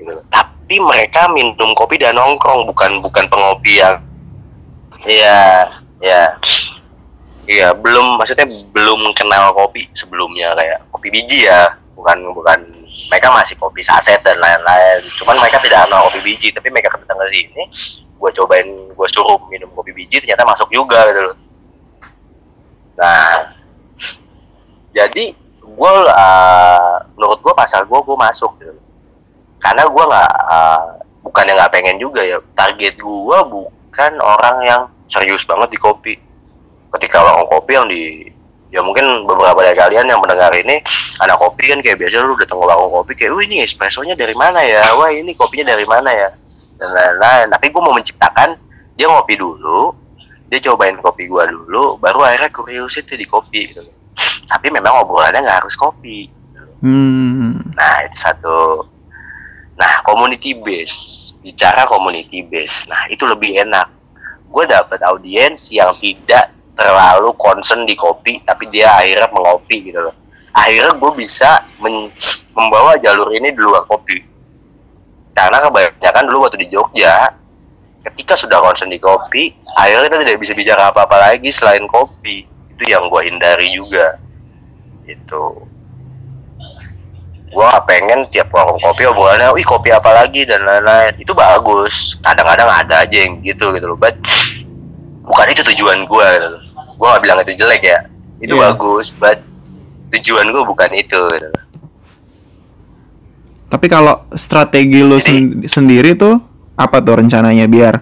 [0.00, 0.16] Gitu.
[0.32, 4.00] Tapi mereka minum kopi dan nongkrong, bukan bukan pengopi yang,
[5.04, 5.68] iya,
[6.00, 6.36] iya,
[7.48, 12.58] iya, belum, maksudnya belum kenal kopi sebelumnya kayak kopi biji ya, bukan bukan
[13.06, 15.04] mereka masih kopi saset dan lain-lain.
[15.20, 17.62] Cuman mereka tidak kenal kopi biji, tapi mereka datang ke sini,
[18.16, 21.36] gue cobain gue suruh minum kopi biji ternyata masuk juga gitu loh.
[22.96, 23.52] Nah
[24.96, 25.24] jadi
[25.60, 28.72] gue uh, menurut gue pasar gue gue masuk gitu
[29.60, 30.84] karena gue nggak uh,
[31.20, 36.14] bukan yang nggak pengen juga ya target gue bukan orang yang serius banget di kopi.
[36.92, 38.30] Ketika warung kopi yang di
[38.70, 40.82] ya mungkin beberapa dari kalian yang mendengar ini
[41.22, 44.34] anak kopi kan kayak biasa lu datang ke warung kopi kayak wah ini espressonya dari
[44.34, 44.94] mana ya?
[44.94, 46.28] Wah ini kopinya dari mana ya?
[46.76, 47.46] Dan lain-lain.
[47.50, 48.58] Tapi gue mau menciptakan
[48.96, 49.92] dia ngopi dulu
[50.46, 53.82] dia cobain kopi gua dulu baru akhirnya curiosity di kopi gitu.
[54.46, 56.30] tapi memang obrolannya nggak harus kopi
[56.76, 57.56] Hmm.
[57.72, 58.84] nah itu satu.
[59.80, 61.32] Nah community base.
[61.40, 62.84] Bicara community base.
[62.84, 63.95] Nah itu lebih enak
[64.46, 70.14] gue dapet audiens yang tidak terlalu concern di kopi tapi dia akhirnya mengopi gitu loh.
[70.56, 71.64] Akhirnya gue bisa
[72.56, 74.24] membawa jalur ini di luar kopi.
[75.36, 77.28] Karena kebanyakan dulu waktu di Jogja
[78.06, 82.48] ketika sudah concern di kopi akhirnya kita tidak bisa bicara apa-apa lagi selain kopi.
[82.72, 84.16] Itu yang gue hindari juga.
[85.04, 85.75] Itu
[87.46, 92.18] gue gak pengen tiap warung kopi obrolannya wih kopi apa lagi dan lain-lain itu bagus
[92.20, 94.12] kadang-kadang ada aja yang gitu gitu loh but
[95.22, 96.62] bukan itu tujuan gue gitu loh
[96.96, 97.98] gue gak bilang itu jelek ya
[98.38, 98.62] itu Iya.
[98.70, 99.40] bagus but
[100.12, 101.48] tujuan gue bukan itu gitu.
[103.66, 106.38] Tapi kalau strategi lo Jadi- sen- sendiri tuh
[106.76, 107.94] apa tuh rencananya biar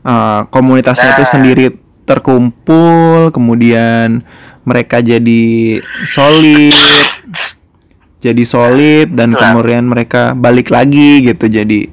[0.00, 1.30] uh, komunitasnya itu Nah.
[1.30, 1.66] sendiri
[2.06, 4.24] terkumpul, kemudian
[4.62, 6.72] mereka jadi solid,
[8.20, 9.56] jadi solid dan Itulah.
[9.56, 11.88] kemudian mereka balik lagi gitu jadi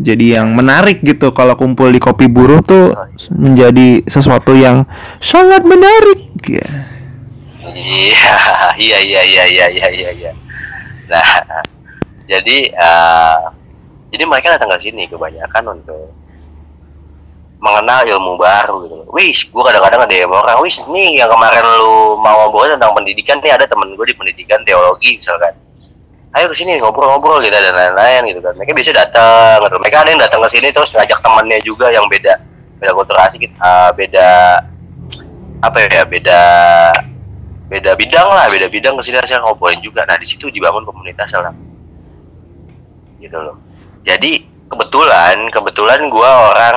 [0.00, 2.96] jadi yang menarik gitu kalau kumpul di kopi buruh tuh
[3.36, 4.88] menjadi sesuatu yang
[5.20, 6.68] sangat menarik ya.
[7.60, 8.34] Iya,
[8.80, 10.32] iya, iya, iya, iya, iya, iya, iya.
[11.04, 11.28] Nah,
[12.24, 13.38] jadi eh,
[14.08, 16.16] jadi mereka datang ke sini kebanyakan untuk
[17.60, 18.94] mengenal ilmu baru gitu.
[19.12, 23.36] Wis, gue kadang-kadang ada yang orang, wis nih yang kemarin lu mau ngobrol tentang pendidikan
[23.44, 25.52] nih ada temen gue di pendidikan teologi misalkan.
[26.30, 28.56] Ayo ke sini ngobrol-ngobrol gitu dan lain-lain gitu kan.
[28.56, 29.76] Mereka bisa datang, gitu.
[29.76, 32.40] mereka ada yang datang ke sini terus ngajak temannya juga yang beda
[32.80, 34.28] beda kulturasi kita, beda
[35.60, 36.40] apa ya beda
[37.68, 41.30] beda bidang lah beda bidang ke sini saya ngobrolin juga nah di situ dibangun komunitas
[41.36, 41.52] lah
[43.20, 43.60] gitu loh
[44.00, 44.40] jadi
[44.72, 46.76] kebetulan kebetulan gua orang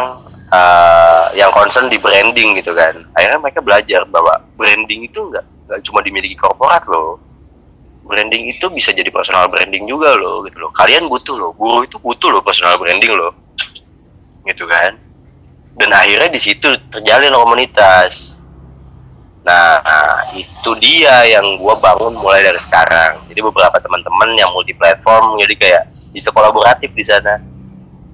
[0.53, 3.01] eh, yang concern di branding gitu kan.
[3.17, 7.17] Akhirnya mereka belajar bahwa branding itu nggak nggak cuma dimiliki korporat loh.
[8.03, 10.71] Branding itu bisa jadi personal branding juga loh gitu loh.
[10.75, 13.33] Kalian butuh loh guru itu butuh loh personal branding loh
[14.45, 14.99] gitu kan.
[15.73, 18.37] Dan akhirnya di situ terjalin komunitas.
[19.43, 19.83] Nah,
[20.31, 23.27] itu dia yang gua bangun mulai dari sekarang.
[23.27, 25.83] Jadi beberapa teman-teman yang multi platform jadi kayak
[26.15, 27.52] bisa kolaboratif di sana.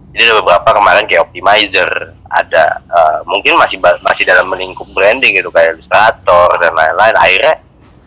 [0.10, 1.90] Jadi ada beberapa kemarin kayak optimizer,
[2.28, 7.14] ada eh, mungkin masih masih dalam melingkup branding gitu kayak ilustrator dan lain-lain.
[7.14, 7.62] Akhirnya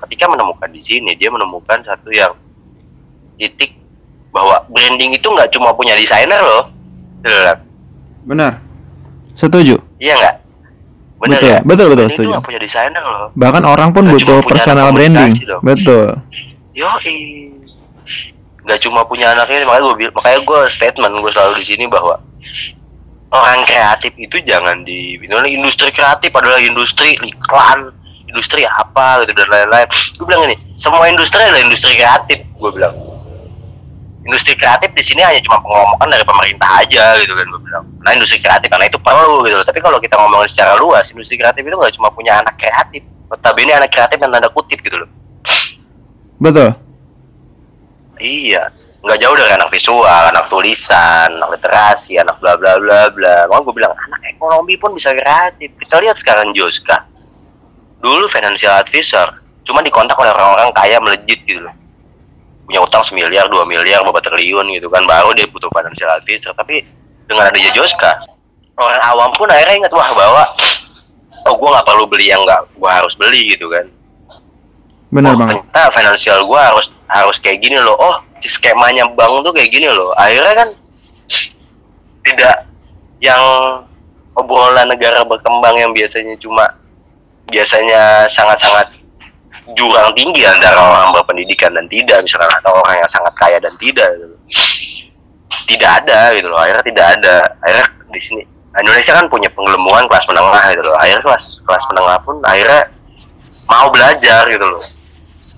[0.07, 2.35] ketika menemukan di sini dia menemukan satu yang
[3.39, 3.79] titik
[4.35, 6.67] bahwa branding itu nggak cuma punya desainer loh.
[7.23, 7.55] Loh.
[8.27, 8.59] Benar.
[9.39, 9.79] Setuju.
[10.03, 10.37] Iya nggak?
[11.23, 11.59] Bener betul, ya?
[11.63, 12.43] betul, betul, Branding itu setuju.
[12.43, 13.27] punya desainer loh.
[13.39, 15.31] Bahkan orang pun Nggak butuh personal branding.
[15.47, 15.63] dong.
[15.63, 16.19] Betul.
[16.75, 16.91] Yo
[18.63, 22.15] nggak cuma punya anaknya makanya gue makanya gue statement gue selalu di sini bahwa
[23.33, 25.19] orang kreatif itu jangan di
[25.51, 27.91] industri kreatif adalah industri iklan
[28.33, 29.89] industri apa gitu dan lain-lain.
[30.17, 32.97] Gue bilang ini semua industri adalah industri kreatif gue bilang.
[34.23, 37.85] Industri kreatif di sini hanya cuma pengelomokan dari pemerintah aja gitu kan gue bilang.
[38.01, 39.61] Nah industri kreatif karena itu perlu gitu.
[39.61, 43.73] Tapi kalau kita ngomongin secara luas industri kreatif itu nggak cuma punya anak kreatif notabene
[43.73, 45.11] anak kreatif yang tanda kutip gitu loh.
[46.37, 46.77] Betul.
[48.23, 48.71] Iya.
[49.03, 53.51] nggak jauh dari anak visual, anak tulisan, anak literasi, anak bla bla bla bla.
[53.51, 55.75] Makanya gue bilang anak ekonomi pun bisa kreatif.
[55.75, 57.03] Kita lihat sekarang Joska.
[57.99, 61.75] Dulu financial advisor, cuma dikontak oleh orang-orang kaya melejit gitu loh.
[62.71, 65.03] Punya utang semiliar, dua miliar, beberapa triliun gitu kan.
[65.03, 66.55] Baru dia butuh financial advisor.
[66.55, 66.87] Tapi
[67.27, 68.23] dengan adanya Joska,
[68.79, 70.43] orang awam pun akhirnya ingat wah bahwa
[71.51, 73.87] oh gue nggak perlu beli yang nggak gue harus beli gitu kan
[75.13, 75.61] Benar oh, banget.
[75.61, 77.93] ternyata finansial gue harus harus kayak gini loh.
[78.01, 80.17] Oh skemanya bank tuh kayak gini loh.
[80.17, 80.69] Akhirnya kan
[82.25, 82.57] tidak
[83.21, 83.45] yang
[84.33, 86.65] obrolan negara berkembang yang biasanya cuma
[87.53, 88.89] biasanya sangat-sangat
[89.77, 92.25] jurang tinggi antara orang berpendidikan dan tidak.
[92.25, 94.37] Misalkan atau orang yang sangat kaya dan tidak gitu.
[95.69, 96.57] tidak ada gitu loh.
[96.57, 97.37] Akhirnya tidak ada.
[97.61, 98.43] Akhirnya di sini
[98.81, 100.97] Indonesia kan punya penggelembungan kelas menengah gitu loh.
[100.97, 102.89] Akhirnya kelas kelas menengah pun akhirnya
[103.69, 104.85] mau belajar gitu loh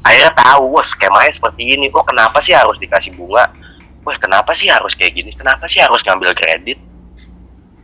[0.05, 1.89] akhirnya tahu wah skemanya seperti ini.
[1.91, 3.49] Oh kenapa sih harus dikasih bunga?
[4.05, 5.33] Wah kenapa sih harus kayak gini?
[5.33, 6.77] Kenapa sih harus ngambil kredit?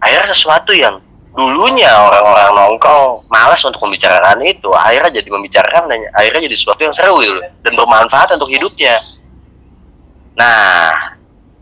[0.04, 6.50] Akhirnya sesuatu yang dulunya orang-orang nongkrong malas untuk membicarakan itu akhirnya jadi membicarakan dan akhirnya
[6.50, 8.98] jadi sesuatu yang seru gitu dan bermanfaat untuk hidupnya.
[10.34, 10.92] Nah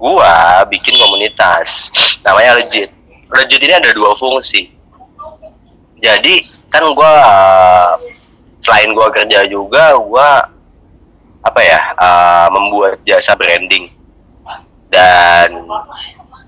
[0.00, 1.92] gua bikin komunitas
[2.26, 2.90] namanya legit.
[3.28, 4.72] Legit ini ada dua fungsi.
[6.00, 7.14] Jadi kan gua
[8.58, 10.44] selain gua kerja juga gua
[11.42, 13.90] apa ya uh, membuat jasa branding.
[14.88, 15.68] Dan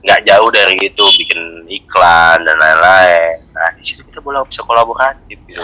[0.01, 3.37] nggak jauh dari itu bikin iklan dan lain-lain.
[3.53, 5.61] Nah di situ kita boleh bisa kolaboratif gitu.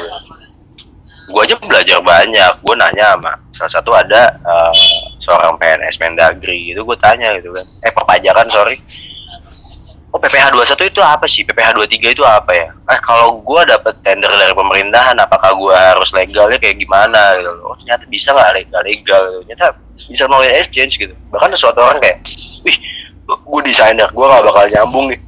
[1.27, 2.53] Gue aja belajar banyak.
[2.61, 4.73] Gue nanya sama salah satu ada uh,
[5.19, 7.65] seorang PNS Mendagri itu gue tanya gitu kan.
[7.81, 8.77] Eh perpajakan sorry
[10.17, 11.45] oh PPH 21 itu apa sih?
[11.45, 12.73] PPH 23 itu apa ya?
[12.73, 17.53] Eh kalau gue dapet tender dari pemerintahan apakah gue harus legalnya kayak gimana gitu?
[17.69, 19.39] Oh ternyata bisa nggak legal legal gitu.
[19.45, 19.67] ternyata
[20.09, 21.13] bisa melalui exchange gitu.
[21.29, 22.25] Bahkan ada suatu orang kayak
[22.65, 22.77] wih
[23.29, 25.21] gue desainer gue gak bakal nyambung nih.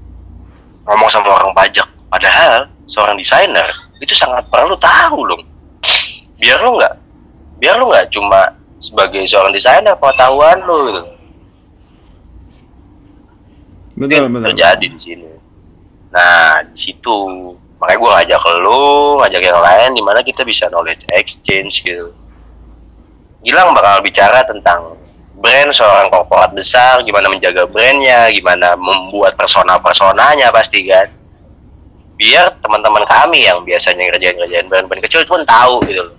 [0.88, 1.84] Ngomong sama orang pajak.
[2.08, 3.68] Padahal seorang desainer
[4.00, 5.40] itu sangat perlu tahu loh.
[6.40, 6.94] Biar lo nggak
[7.60, 11.17] biar lo nggak cuma sebagai seorang desainer pengetahuan lo gitu
[13.98, 14.46] Betul, betul.
[14.54, 15.30] terjadi di sini
[16.08, 17.18] nah di situ
[17.82, 22.14] makanya gue ngajak lo ngajak yang lain di mana kita bisa knowledge exchange gitu
[23.38, 24.98] Gilang bakal bicara tentang
[25.38, 31.06] brand seorang korporat besar, gimana menjaga brandnya, gimana membuat persona-personanya pasti kan.
[32.18, 36.16] Biar teman-teman kami yang biasanya ngerjain-ngerjain brand-brand kecil pun tahu gitu loh.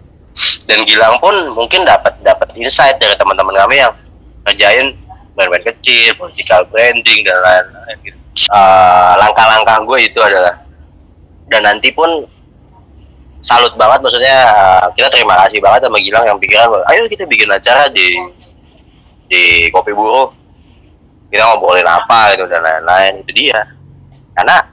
[0.64, 3.92] Dan Gilang pun mungkin dapat dapat insight dari teman-teman kami yang
[4.48, 4.96] ngerjain
[5.40, 8.20] brand-brand kecil, political branding dan lain-lain gitu.
[8.52, 10.60] Eh, langkah-langkah gue itu adalah
[11.50, 12.28] dan nanti pun
[13.40, 17.48] salut banget maksudnya eh, kita terima kasih banget sama Gilang yang pikiran ayo kita bikin
[17.48, 18.20] acara di
[19.30, 20.34] di kopi buruh.
[21.30, 23.22] Kita ngobrolin apa gitu dan lain-lain.
[23.22, 23.62] Itu dia.
[24.34, 24.66] Karena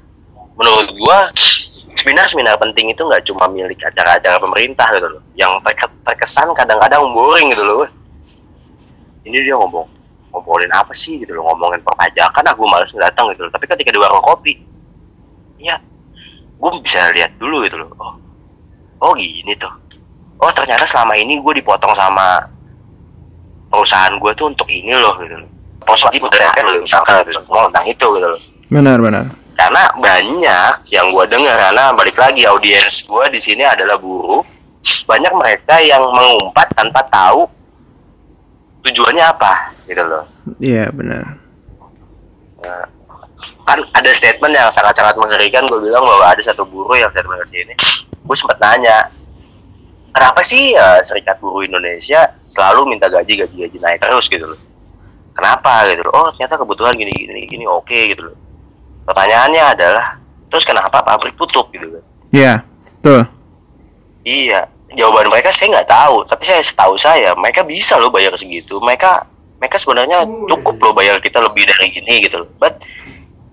[0.57, 1.29] menurut gua
[2.01, 5.23] seminar-seminar penting itu nggak cuma milik acara-acara pemerintah gitu loh.
[5.37, 7.85] Yang terke- terkesan kadang-kadang boring gitu loh.
[9.29, 9.96] Ini dia ngomong
[10.37, 13.53] ngobrolin apa sih gitu loh ngomongin perpajakan aku males datang gitu loh.
[13.57, 14.61] Tapi ketika di warung kopi
[15.57, 15.81] ya
[16.57, 17.89] gue bisa lihat dulu gitu loh.
[17.97, 18.15] Oh
[19.01, 19.73] oh gini tuh.
[20.37, 22.45] Oh ternyata selama ini gue dipotong sama
[23.73, 25.49] perusahaan gue tuh untuk ini loh gitu loh.
[25.81, 28.41] Proses lagi kan loh misalkan gitu mau tentang itu gitu loh.
[28.69, 29.25] Benar, benar.
[29.57, 34.45] karena banyak yang gue dengar karena balik lagi audiens gue di sini adalah buruh.
[35.09, 37.49] Banyak mereka yang mengumpat tanpa tahu
[38.93, 39.53] tujuannya apa?
[39.87, 40.25] Gitu loh.
[40.63, 41.39] Iya, benar.
[42.63, 42.85] Nah,
[43.67, 45.67] kan ada statement yang sangat-sangat mengerikan.
[45.67, 47.75] Gue bilang bahwa ada satu buruh yang statement ke sini
[48.27, 49.07] gue sempat nanya
[50.11, 54.27] kenapa sih ya, serikat buruh Indonesia selalu minta gaji gaji gaji naik terus?
[54.27, 54.59] Gitu loh.
[55.33, 55.87] Kenapa?
[55.87, 56.13] Gitu loh.
[56.13, 58.37] Oh ternyata kebutuhan gini gini gini oke gitu loh.
[59.07, 60.19] Pertanyaannya adalah
[60.51, 61.71] terus kenapa pabrik tutup?
[61.71, 62.05] Gitu kan.
[62.35, 62.53] Iya,
[62.99, 63.23] betul.
[64.27, 68.81] iya jawaban mereka saya nggak tahu tapi saya setahu saya mereka bisa loh bayar segitu.
[68.81, 69.29] Mereka
[69.61, 72.51] mereka sebenarnya cukup loh bayar kita lebih dari ini gitu loh.
[72.57, 72.81] But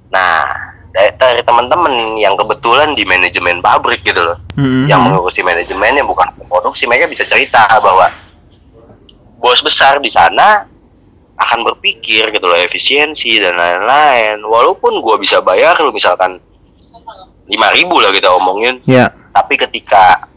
[0.09, 0.47] nah
[0.93, 4.85] dari, dari teman-teman yang kebetulan di manajemen pabrik gitu loh Mhm.
[4.85, 8.07] yang mengurusi manajemennya bukan produksi mereka bisa cerita bahwa
[9.41, 10.69] bos besar di sana
[11.33, 14.39] akan berpikir gitu loh efisiensi dan lain-lain.
[14.45, 16.37] Walaupun gua bisa bayar lu misalkan
[17.49, 18.79] 5000 ribu lah kita omongin.
[18.87, 20.29] Iya, tapi ketika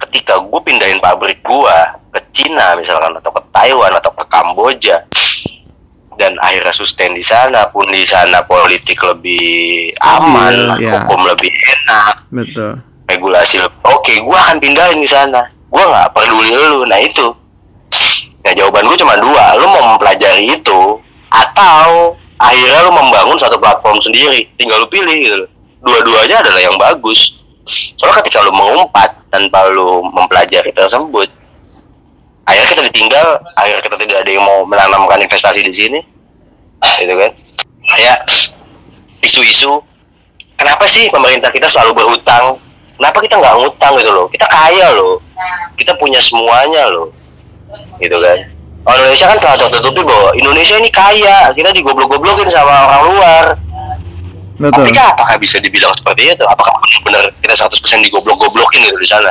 [0.00, 4.96] ketika gue pindahin pabrik gua ke Cina misalkan atau ke Taiwan atau ke Kamboja
[6.16, 11.04] dan akhirnya sustain di sana pun di sana politik lebih aman Iya.
[11.04, 12.72] hukum lebih enak betul.
[13.08, 15.42] regulasi lebih oke gua akan pindahin di sana.
[15.70, 16.82] Gua nggak peduli lu.
[16.82, 17.30] Nah itu.
[18.42, 19.54] Nah jawaban gue cuma dua.
[19.54, 20.98] Lu mau mempelajari itu
[21.30, 24.50] atau akhirnya lu membangun satu platform sendiri.
[24.58, 25.46] Tinggal lu pilih gitu
[25.80, 31.28] dua-duanya adalah yang bagus soalnya ketika lu mengumpat tanpa lu mempelajari tersebut
[32.50, 36.00] akhirnya kita ditinggal akhirnya kita tidak ada yang mau menanamkan investasi di sini.
[36.98, 37.30] Gitu kan?
[37.94, 38.18] Kayak
[39.22, 39.78] isu-isu
[40.58, 42.58] kenapa sih pemerintah kita selalu berhutang?
[42.98, 44.26] Kenapa kita nggak ngutang gitu loh?
[44.28, 45.22] Kita kaya loh.
[45.78, 47.14] Kita punya semuanya loh.
[48.02, 48.38] Gitu kan?
[48.84, 51.52] Orang Indonesia kan telah tertutupi bahwa Indonesia ini kaya.
[51.54, 53.44] Kita digoblok-goblokin sama orang luar.
[54.60, 54.92] Betul.
[54.92, 56.44] tapi apakah bisa dibilang seperti itu?
[56.44, 59.30] Apakah benar kita 100% digoblok-goblokin gitu di sana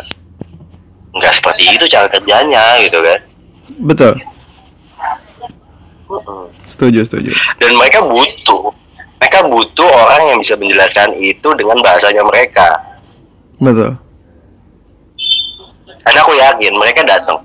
[1.15, 3.19] nggak seperti itu cara kerjanya gitu kan
[3.69, 4.17] Betul.
[6.65, 7.29] Setuju, setuju.
[7.61, 8.73] dan mereka butuh
[9.21, 12.67] mereka butuh orang yang bisa menjelaskan itu dengan bahasanya mereka
[13.61, 13.93] Betul.
[16.01, 17.37] karena aku yakin mereka datang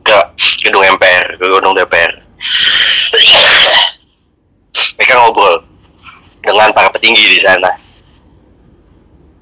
[0.00, 0.18] ke
[0.66, 2.10] gedung MPR ke gedung DPR
[4.98, 5.62] mereka ngobrol
[6.40, 7.68] dengan para petinggi di sana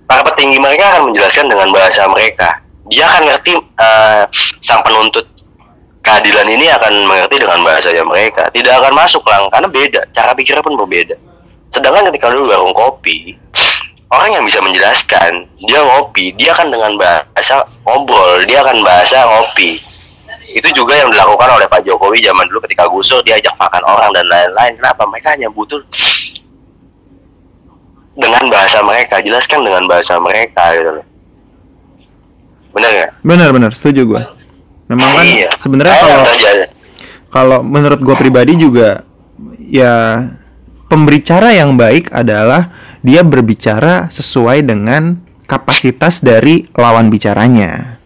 [0.08, 2.64] para petinggi mereka akan menjelaskan dengan bahasa mereka.
[2.88, 4.24] Dia akan ngerti eh,
[4.64, 5.28] sang penuntut.
[6.00, 8.48] Keadilan ini akan mengerti dengan bahasanya mereka.
[8.48, 10.00] Tidak akan masuk lang karena beda.
[10.16, 11.20] Cara pikirnya pun berbeda.
[11.68, 13.36] Sedangkan ketika lu warung kopi
[14.08, 19.76] orang yang bisa menjelaskan dia ngopi dia akan dengan bahasa ngobrol dia akan bahasa ngopi.
[20.48, 24.24] Itu juga yang dilakukan oleh Pak Jokowi zaman dulu ketika gusur diajak makan orang dan
[24.24, 24.80] lain-lain.
[24.80, 25.04] Kenapa?
[25.04, 25.76] Mereka hanya butuh
[28.18, 31.06] dengan bahasa mereka jelaskan dengan bahasa mereka gitu loh
[32.74, 33.70] bener nggak Benar, benar.
[33.74, 34.22] Setuju gue.
[34.88, 35.50] Memang kan Iya.
[35.60, 36.22] sebenarnya kalau
[37.28, 39.04] kalau menurut gue pribadi juga
[39.60, 40.24] ya
[40.88, 42.72] pembicara yang baik adalah
[43.04, 48.00] dia berbicara sesuai dengan kapasitas dari lawan bicaranya.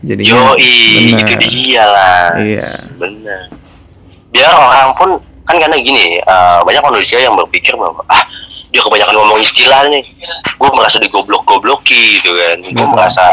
[0.00, 2.24] Jadi Yoi, itu dia lah.
[2.40, 2.68] Iya.
[2.96, 3.52] Bener.
[4.32, 5.10] Biar orang pun
[5.48, 8.24] kan karena gini, eh, banyak manusia yang berpikir bahwa ah
[8.70, 10.04] dia kebanyakan ngomong istilah nih,
[10.58, 12.92] gue merasa digoblok-gobloki gitu kan, gue Betul.
[12.94, 13.26] merasa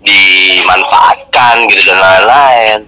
[0.00, 2.78] dimanfaatkan gitu dan lain-lain.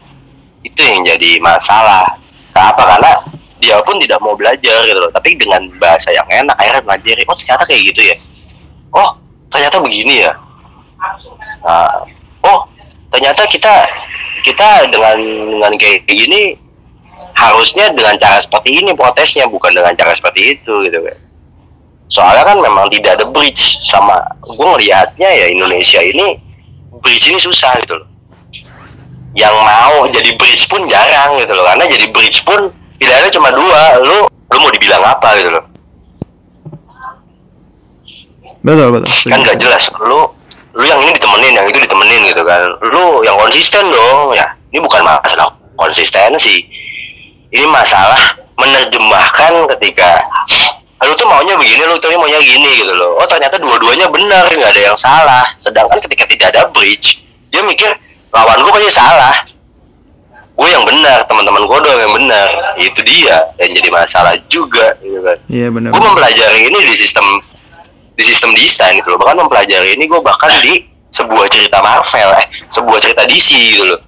[0.65, 2.17] Itu yang jadi masalah.
[2.57, 2.97] Kenapa?
[2.97, 3.13] Karena
[3.61, 7.23] dia pun tidak mau belajar gitu loh, tapi dengan bahasa yang enak akhirnya pelajari.
[7.29, 8.17] Oh ternyata kayak gitu ya.
[8.97, 9.11] Oh
[9.53, 10.33] ternyata begini ya.
[11.63, 12.09] Nah,
[12.43, 12.61] oh
[13.13, 13.85] ternyata kita
[14.43, 16.41] kita dengan dengan kayak kayak gini
[17.33, 21.19] harusnya dengan cara seperti ini protesnya bukan dengan cara seperti itu gitu kan.
[22.13, 26.37] Soalnya kan memang tidak ada bridge sama gue ngelihatnya ya Indonesia ini
[27.01, 28.09] bridge ini susah gitu loh.
[29.33, 31.65] Yang mau jadi bridge pun jarang gitu loh.
[31.65, 32.69] Karena jadi bridge pun
[33.01, 35.65] pilihannya cuma dua lu lu mau dibilang apa gitu loh.
[38.63, 39.11] Betul, betul.
[39.27, 40.23] kan nggak jelas lu
[40.73, 42.77] lu yang ini ditemenin yang itu ditemenin gitu kan.
[42.93, 44.53] Lu yang konsisten dong ya.
[44.73, 46.65] Ini bukan masalah konsistensi
[47.53, 50.25] ini masalah menerjemahkan ketika
[51.03, 53.19] lu tuh maunya begini lu tuh maunya gini gitu loh.
[53.19, 55.45] Oh ternyata dua-duanya benar nggak ada yang salah.
[55.61, 57.21] Sedangkan ketika tidak ada bridge
[57.53, 57.91] dia mikir
[58.33, 59.35] lawan gue pasti salah.
[60.57, 62.49] Gue yang benar teman-teman gue doang yang benar.
[62.79, 65.37] Itu dia yang jadi masalah juga gitu kan.
[65.51, 65.91] Iya, benar.
[65.93, 67.27] gue mempelajari ini di sistem
[68.17, 69.19] di sistem desain gitu loh.
[69.21, 74.01] Bahkan mempelajari ini gue bahkan di sebuah cerita Marvel eh sebuah cerita DC gitu loh.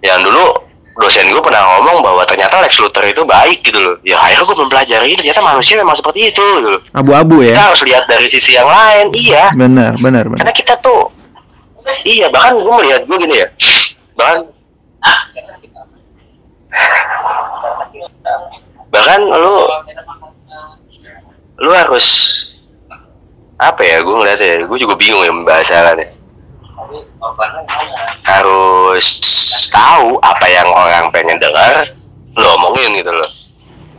[0.00, 0.63] Yang dulu
[0.94, 3.96] dosen gue pernah ngomong bahwa ternyata Lex Luthor itu baik gitu loh.
[4.06, 6.80] Ya akhirnya gue mempelajari ini ternyata manusia memang seperti itu gitu loh.
[6.94, 7.66] Abu-abu kita ya.
[7.74, 9.50] harus lihat dari sisi yang lain iya.
[9.58, 10.38] Benar, benar, benar.
[10.46, 11.10] karena kita tuh
[12.06, 13.48] iya bahkan gue melihat gue gini ya.
[14.14, 14.38] Bahkan
[18.94, 19.66] bahkan lu
[21.58, 22.06] lu harus
[23.58, 26.13] apa ya gue ngeliatnya gue juga bingung ya membahasakannya
[28.24, 29.06] harus
[29.70, 31.88] tahu apa yang orang pengen dengar
[32.34, 33.30] lo omongin gitu loh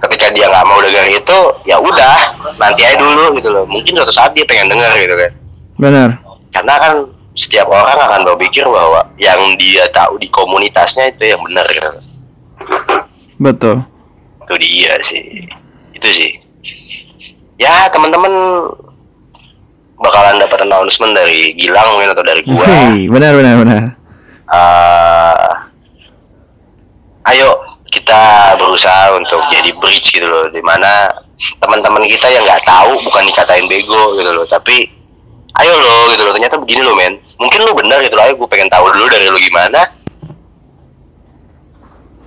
[0.05, 2.17] ketika dia nggak mau dengar itu ya udah
[2.59, 5.31] nanti aja dulu gitu loh mungkin suatu saat dia pengen dengar gitu kan
[5.75, 6.09] Benar.
[6.51, 6.93] karena kan
[7.35, 11.91] setiap orang akan berpikir bahwa yang dia tahu di komunitasnya itu yang benar gitu.
[13.35, 13.83] Betul.
[14.45, 15.23] itu dia sih
[15.91, 16.31] itu sih
[17.59, 18.31] ya teman-teman
[19.99, 22.65] bakalan dapat announcement dari Gilang mungkin atau dari gua.
[22.67, 23.81] Hei, benar, benar, benar.
[24.45, 25.47] Eh,
[27.33, 27.49] ayo
[27.89, 31.09] kita berusaha untuk jadi bridge gitu loh di mana
[31.63, 34.83] teman-teman kita yang nggak tahu bukan dikatain bego gitu loh tapi
[35.63, 37.15] ayo lo gitu loh ternyata begini lo men.
[37.39, 39.79] Mungkin lo benar gitu loh ayo gue pengen tahu dulu dari lo gimana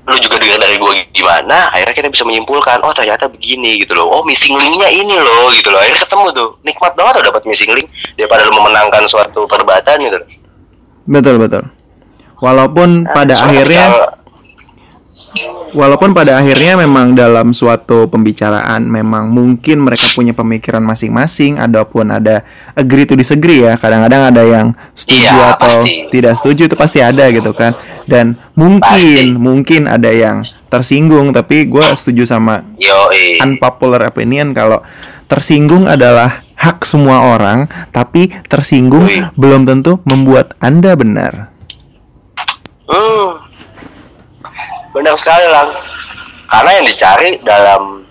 [0.08, 4.08] lu juga dengar dari gue gimana akhirnya kita bisa menyimpulkan oh ternyata begini gitu loh
[4.08, 7.70] oh missing linknya ini loh gitu loh akhirnya ketemu tuh nikmat banget tuh dapat missing
[7.76, 7.86] link
[8.16, 10.28] daripada lu memenangkan suatu perdebatan gitu loh.
[11.08, 11.62] Betul, betul.
[12.38, 14.17] Walaupun Nah, pada akhirnya ketika-
[15.76, 22.40] Walaupun pada akhirnya memang dalam suatu pembicaraan memang mungkin mereka punya pemikiran masing-masing, adapun ada
[22.72, 23.76] agree to disagree ya.
[23.76, 24.66] Kadang-kadang ada yang
[24.96, 25.92] setuju Iya, atau pasti.
[26.08, 27.76] tidak setuju itu pasti ada gitu kan.
[28.08, 29.28] Dan mungkin Pasti.
[29.36, 33.08] mungkin ada yang tersinggung, tapi gue setuju sama Yo,
[33.40, 34.80] unpopular opinion kalau
[35.28, 39.28] tersinggung adalah hak semua orang, tapi tersinggung Wih.
[39.36, 41.52] belum tentu membuat anda benar.
[42.88, 43.47] Hmm.
[44.98, 45.70] Benar sekali lang.
[46.50, 48.02] Karena yang dicari dalam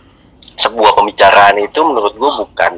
[0.56, 2.74] sebuah pembicaraan itu menurut gue bukan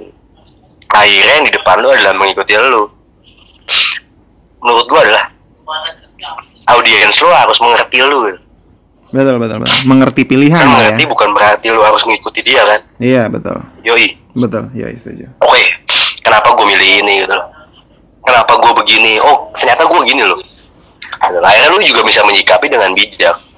[0.90, 2.90] akhirnya yang di depan lu adalah mengikuti lu.
[4.60, 5.30] Menurut gue adalah
[6.74, 8.34] audiens lu harus mengerti lu.
[9.14, 9.78] Betul betul betul.
[9.86, 11.10] Mengerti pilihan Kan lo mengerti ya.
[11.10, 12.82] bukan berarti lu harus mengikuti dia kan.
[12.98, 14.18] Iya betul Yoi.
[14.34, 14.74] betul.
[14.74, 15.30] Ya setuju.
[15.46, 15.62] Oke,
[16.26, 17.38] kenapa gue milih ini gitu?
[18.26, 19.22] Kenapa gue begini?
[19.22, 20.42] Oh, ternyata gue gini loh.
[21.20, 23.49] Dan akhirnya lu juga bisa menyikapi dengan bijak.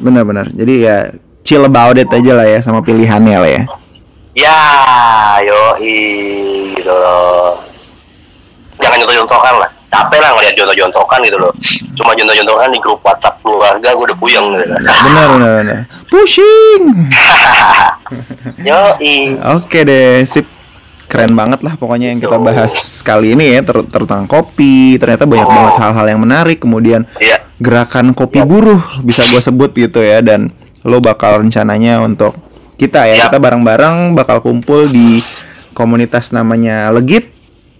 [0.00, 0.50] Benar-benar.
[0.50, 1.10] Jadi ya
[1.44, 3.62] chill about it aja lah ya sama pilihannya lah ya.
[4.34, 4.60] Ya,
[5.46, 7.62] yoi gitu loh.
[8.82, 9.70] Jangan jontor-jontokan lah.
[9.94, 11.52] Capek lah ngeliat jontor-jontokan gitu loh.
[11.94, 14.74] Cuma jontor-jontokan di grup WhatsApp keluarga gue udah puyeng gitu.
[14.74, 15.78] Benar benar benar.
[16.10, 16.82] Pushing.
[18.68, 19.38] yoi.
[19.54, 20.53] Oke deh, sip.
[21.14, 24.98] Keren banget lah pokoknya yang kita bahas kali ini ya ter- tentang kopi.
[24.98, 26.58] Ternyata banyak banget hal-hal yang menarik.
[26.58, 27.38] Kemudian Iya.
[27.54, 30.50] gerakan kopi buruh bisa gue sebut gitu ya dan
[30.82, 32.34] lo bakal rencananya untuk
[32.74, 35.22] kita ya kita bareng-bareng bakal kumpul di
[35.70, 37.30] komunitas namanya Legit.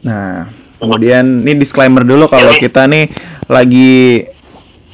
[0.07, 0.47] Nah,
[0.79, 3.11] kemudian ini disclaimer dulu kalau kita nih
[3.45, 4.23] lagi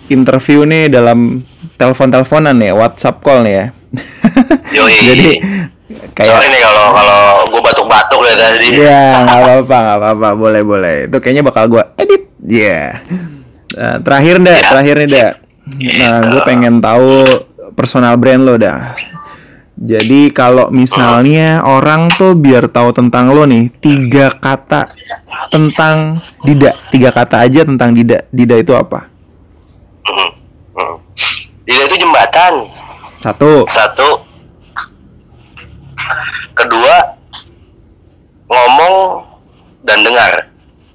[0.09, 1.45] interview nih dalam
[1.77, 3.67] telepon-teleponan ya, WhatsApp call nih ya.
[4.75, 4.97] Yoi.
[6.21, 8.67] Jadi Sorry kayak nih kalau kalau gue batuk-batuk ya tadi.
[8.77, 13.01] Ya nggak apa-apa nggak apa-apa boleh boleh itu kayaknya bakal gua edit ya
[13.71, 15.31] Nah, terakhir dah Ya, terakhir nih dah
[15.71, 17.23] nah gue pengen tahu
[17.73, 18.91] personal brand lo dah
[19.79, 24.91] jadi kalau misalnya orang tuh biar tahu tentang lo nih tiga kata
[25.49, 29.07] tentang Dida tiga kata aja tentang Dida Dida itu apa
[30.03, 30.29] Mhm.
[30.75, 30.97] Mhm.
[31.63, 32.67] Dia itu jembatan.
[33.17, 34.09] satu Satu.
[36.53, 36.97] Kedua,
[38.47, 38.95] ngomong
[39.83, 40.33] dan dengar.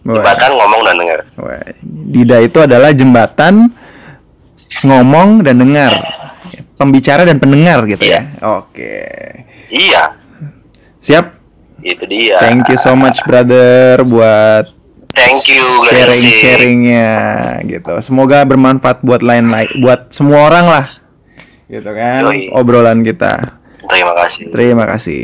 [0.03, 0.13] Wah.
[0.15, 1.19] Jembatan ngomong dan dengar.
[1.35, 3.73] Wah, Dida itu adalah jembatan
[4.81, 5.93] ngomong dan dengar
[6.75, 8.27] pembicara dan pendengar gitu Iya.
[8.27, 8.95] ya oke
[9.65, 10.03] Iya,
[10.99, 11.25] siap
[11.79, 12.37] itu dia.
[12.37, 14.69] Thank you so much brother buat
[15.09, 17.11] Thank you, sharing sharingnya
[17.65, 17.95] gitu.
[18.03, 20.85] Semoga bermanfaat buat lain lain buat semua orang lah
[21.65, 22.51] gitu kan Yoi.
[22.51, 23.57] obrolan kita.
[23.89, 24.43] Terima kasih.
[24.51, 25.23] Terima kasih.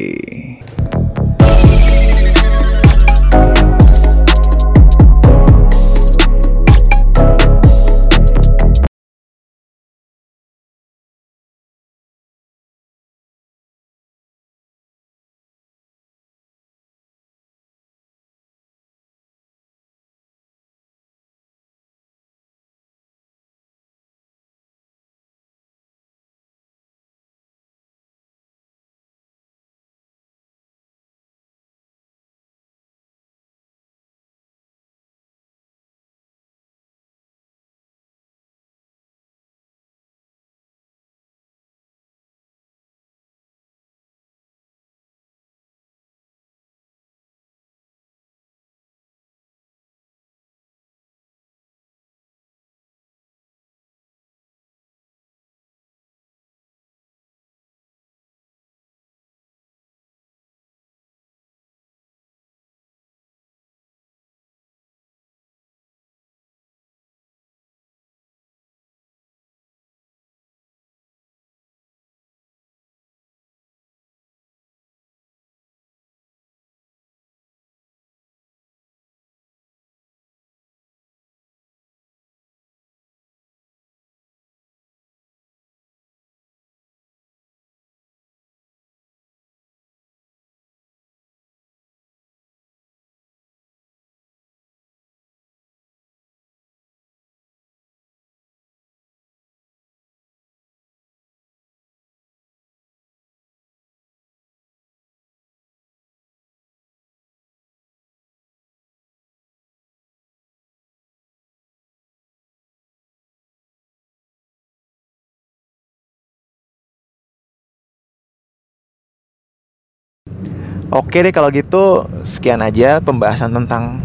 [120.92, 124.04] Oke deh kalau gitu sekian aja pembahasan tentang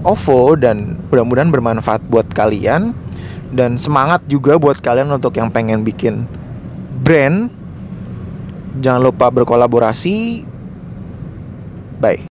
[0.00, 2.96] OVO dan mudah-mudahan bermanfaat buat kalian.
[3.48, 6.28] dan semangat juga buat kalian untuk yang pengen bikin
[7.00, 7.48] brand.
[8.84, 10.44] Jangan lupa berkolaborasi.
[11.96, 12.27] Bye.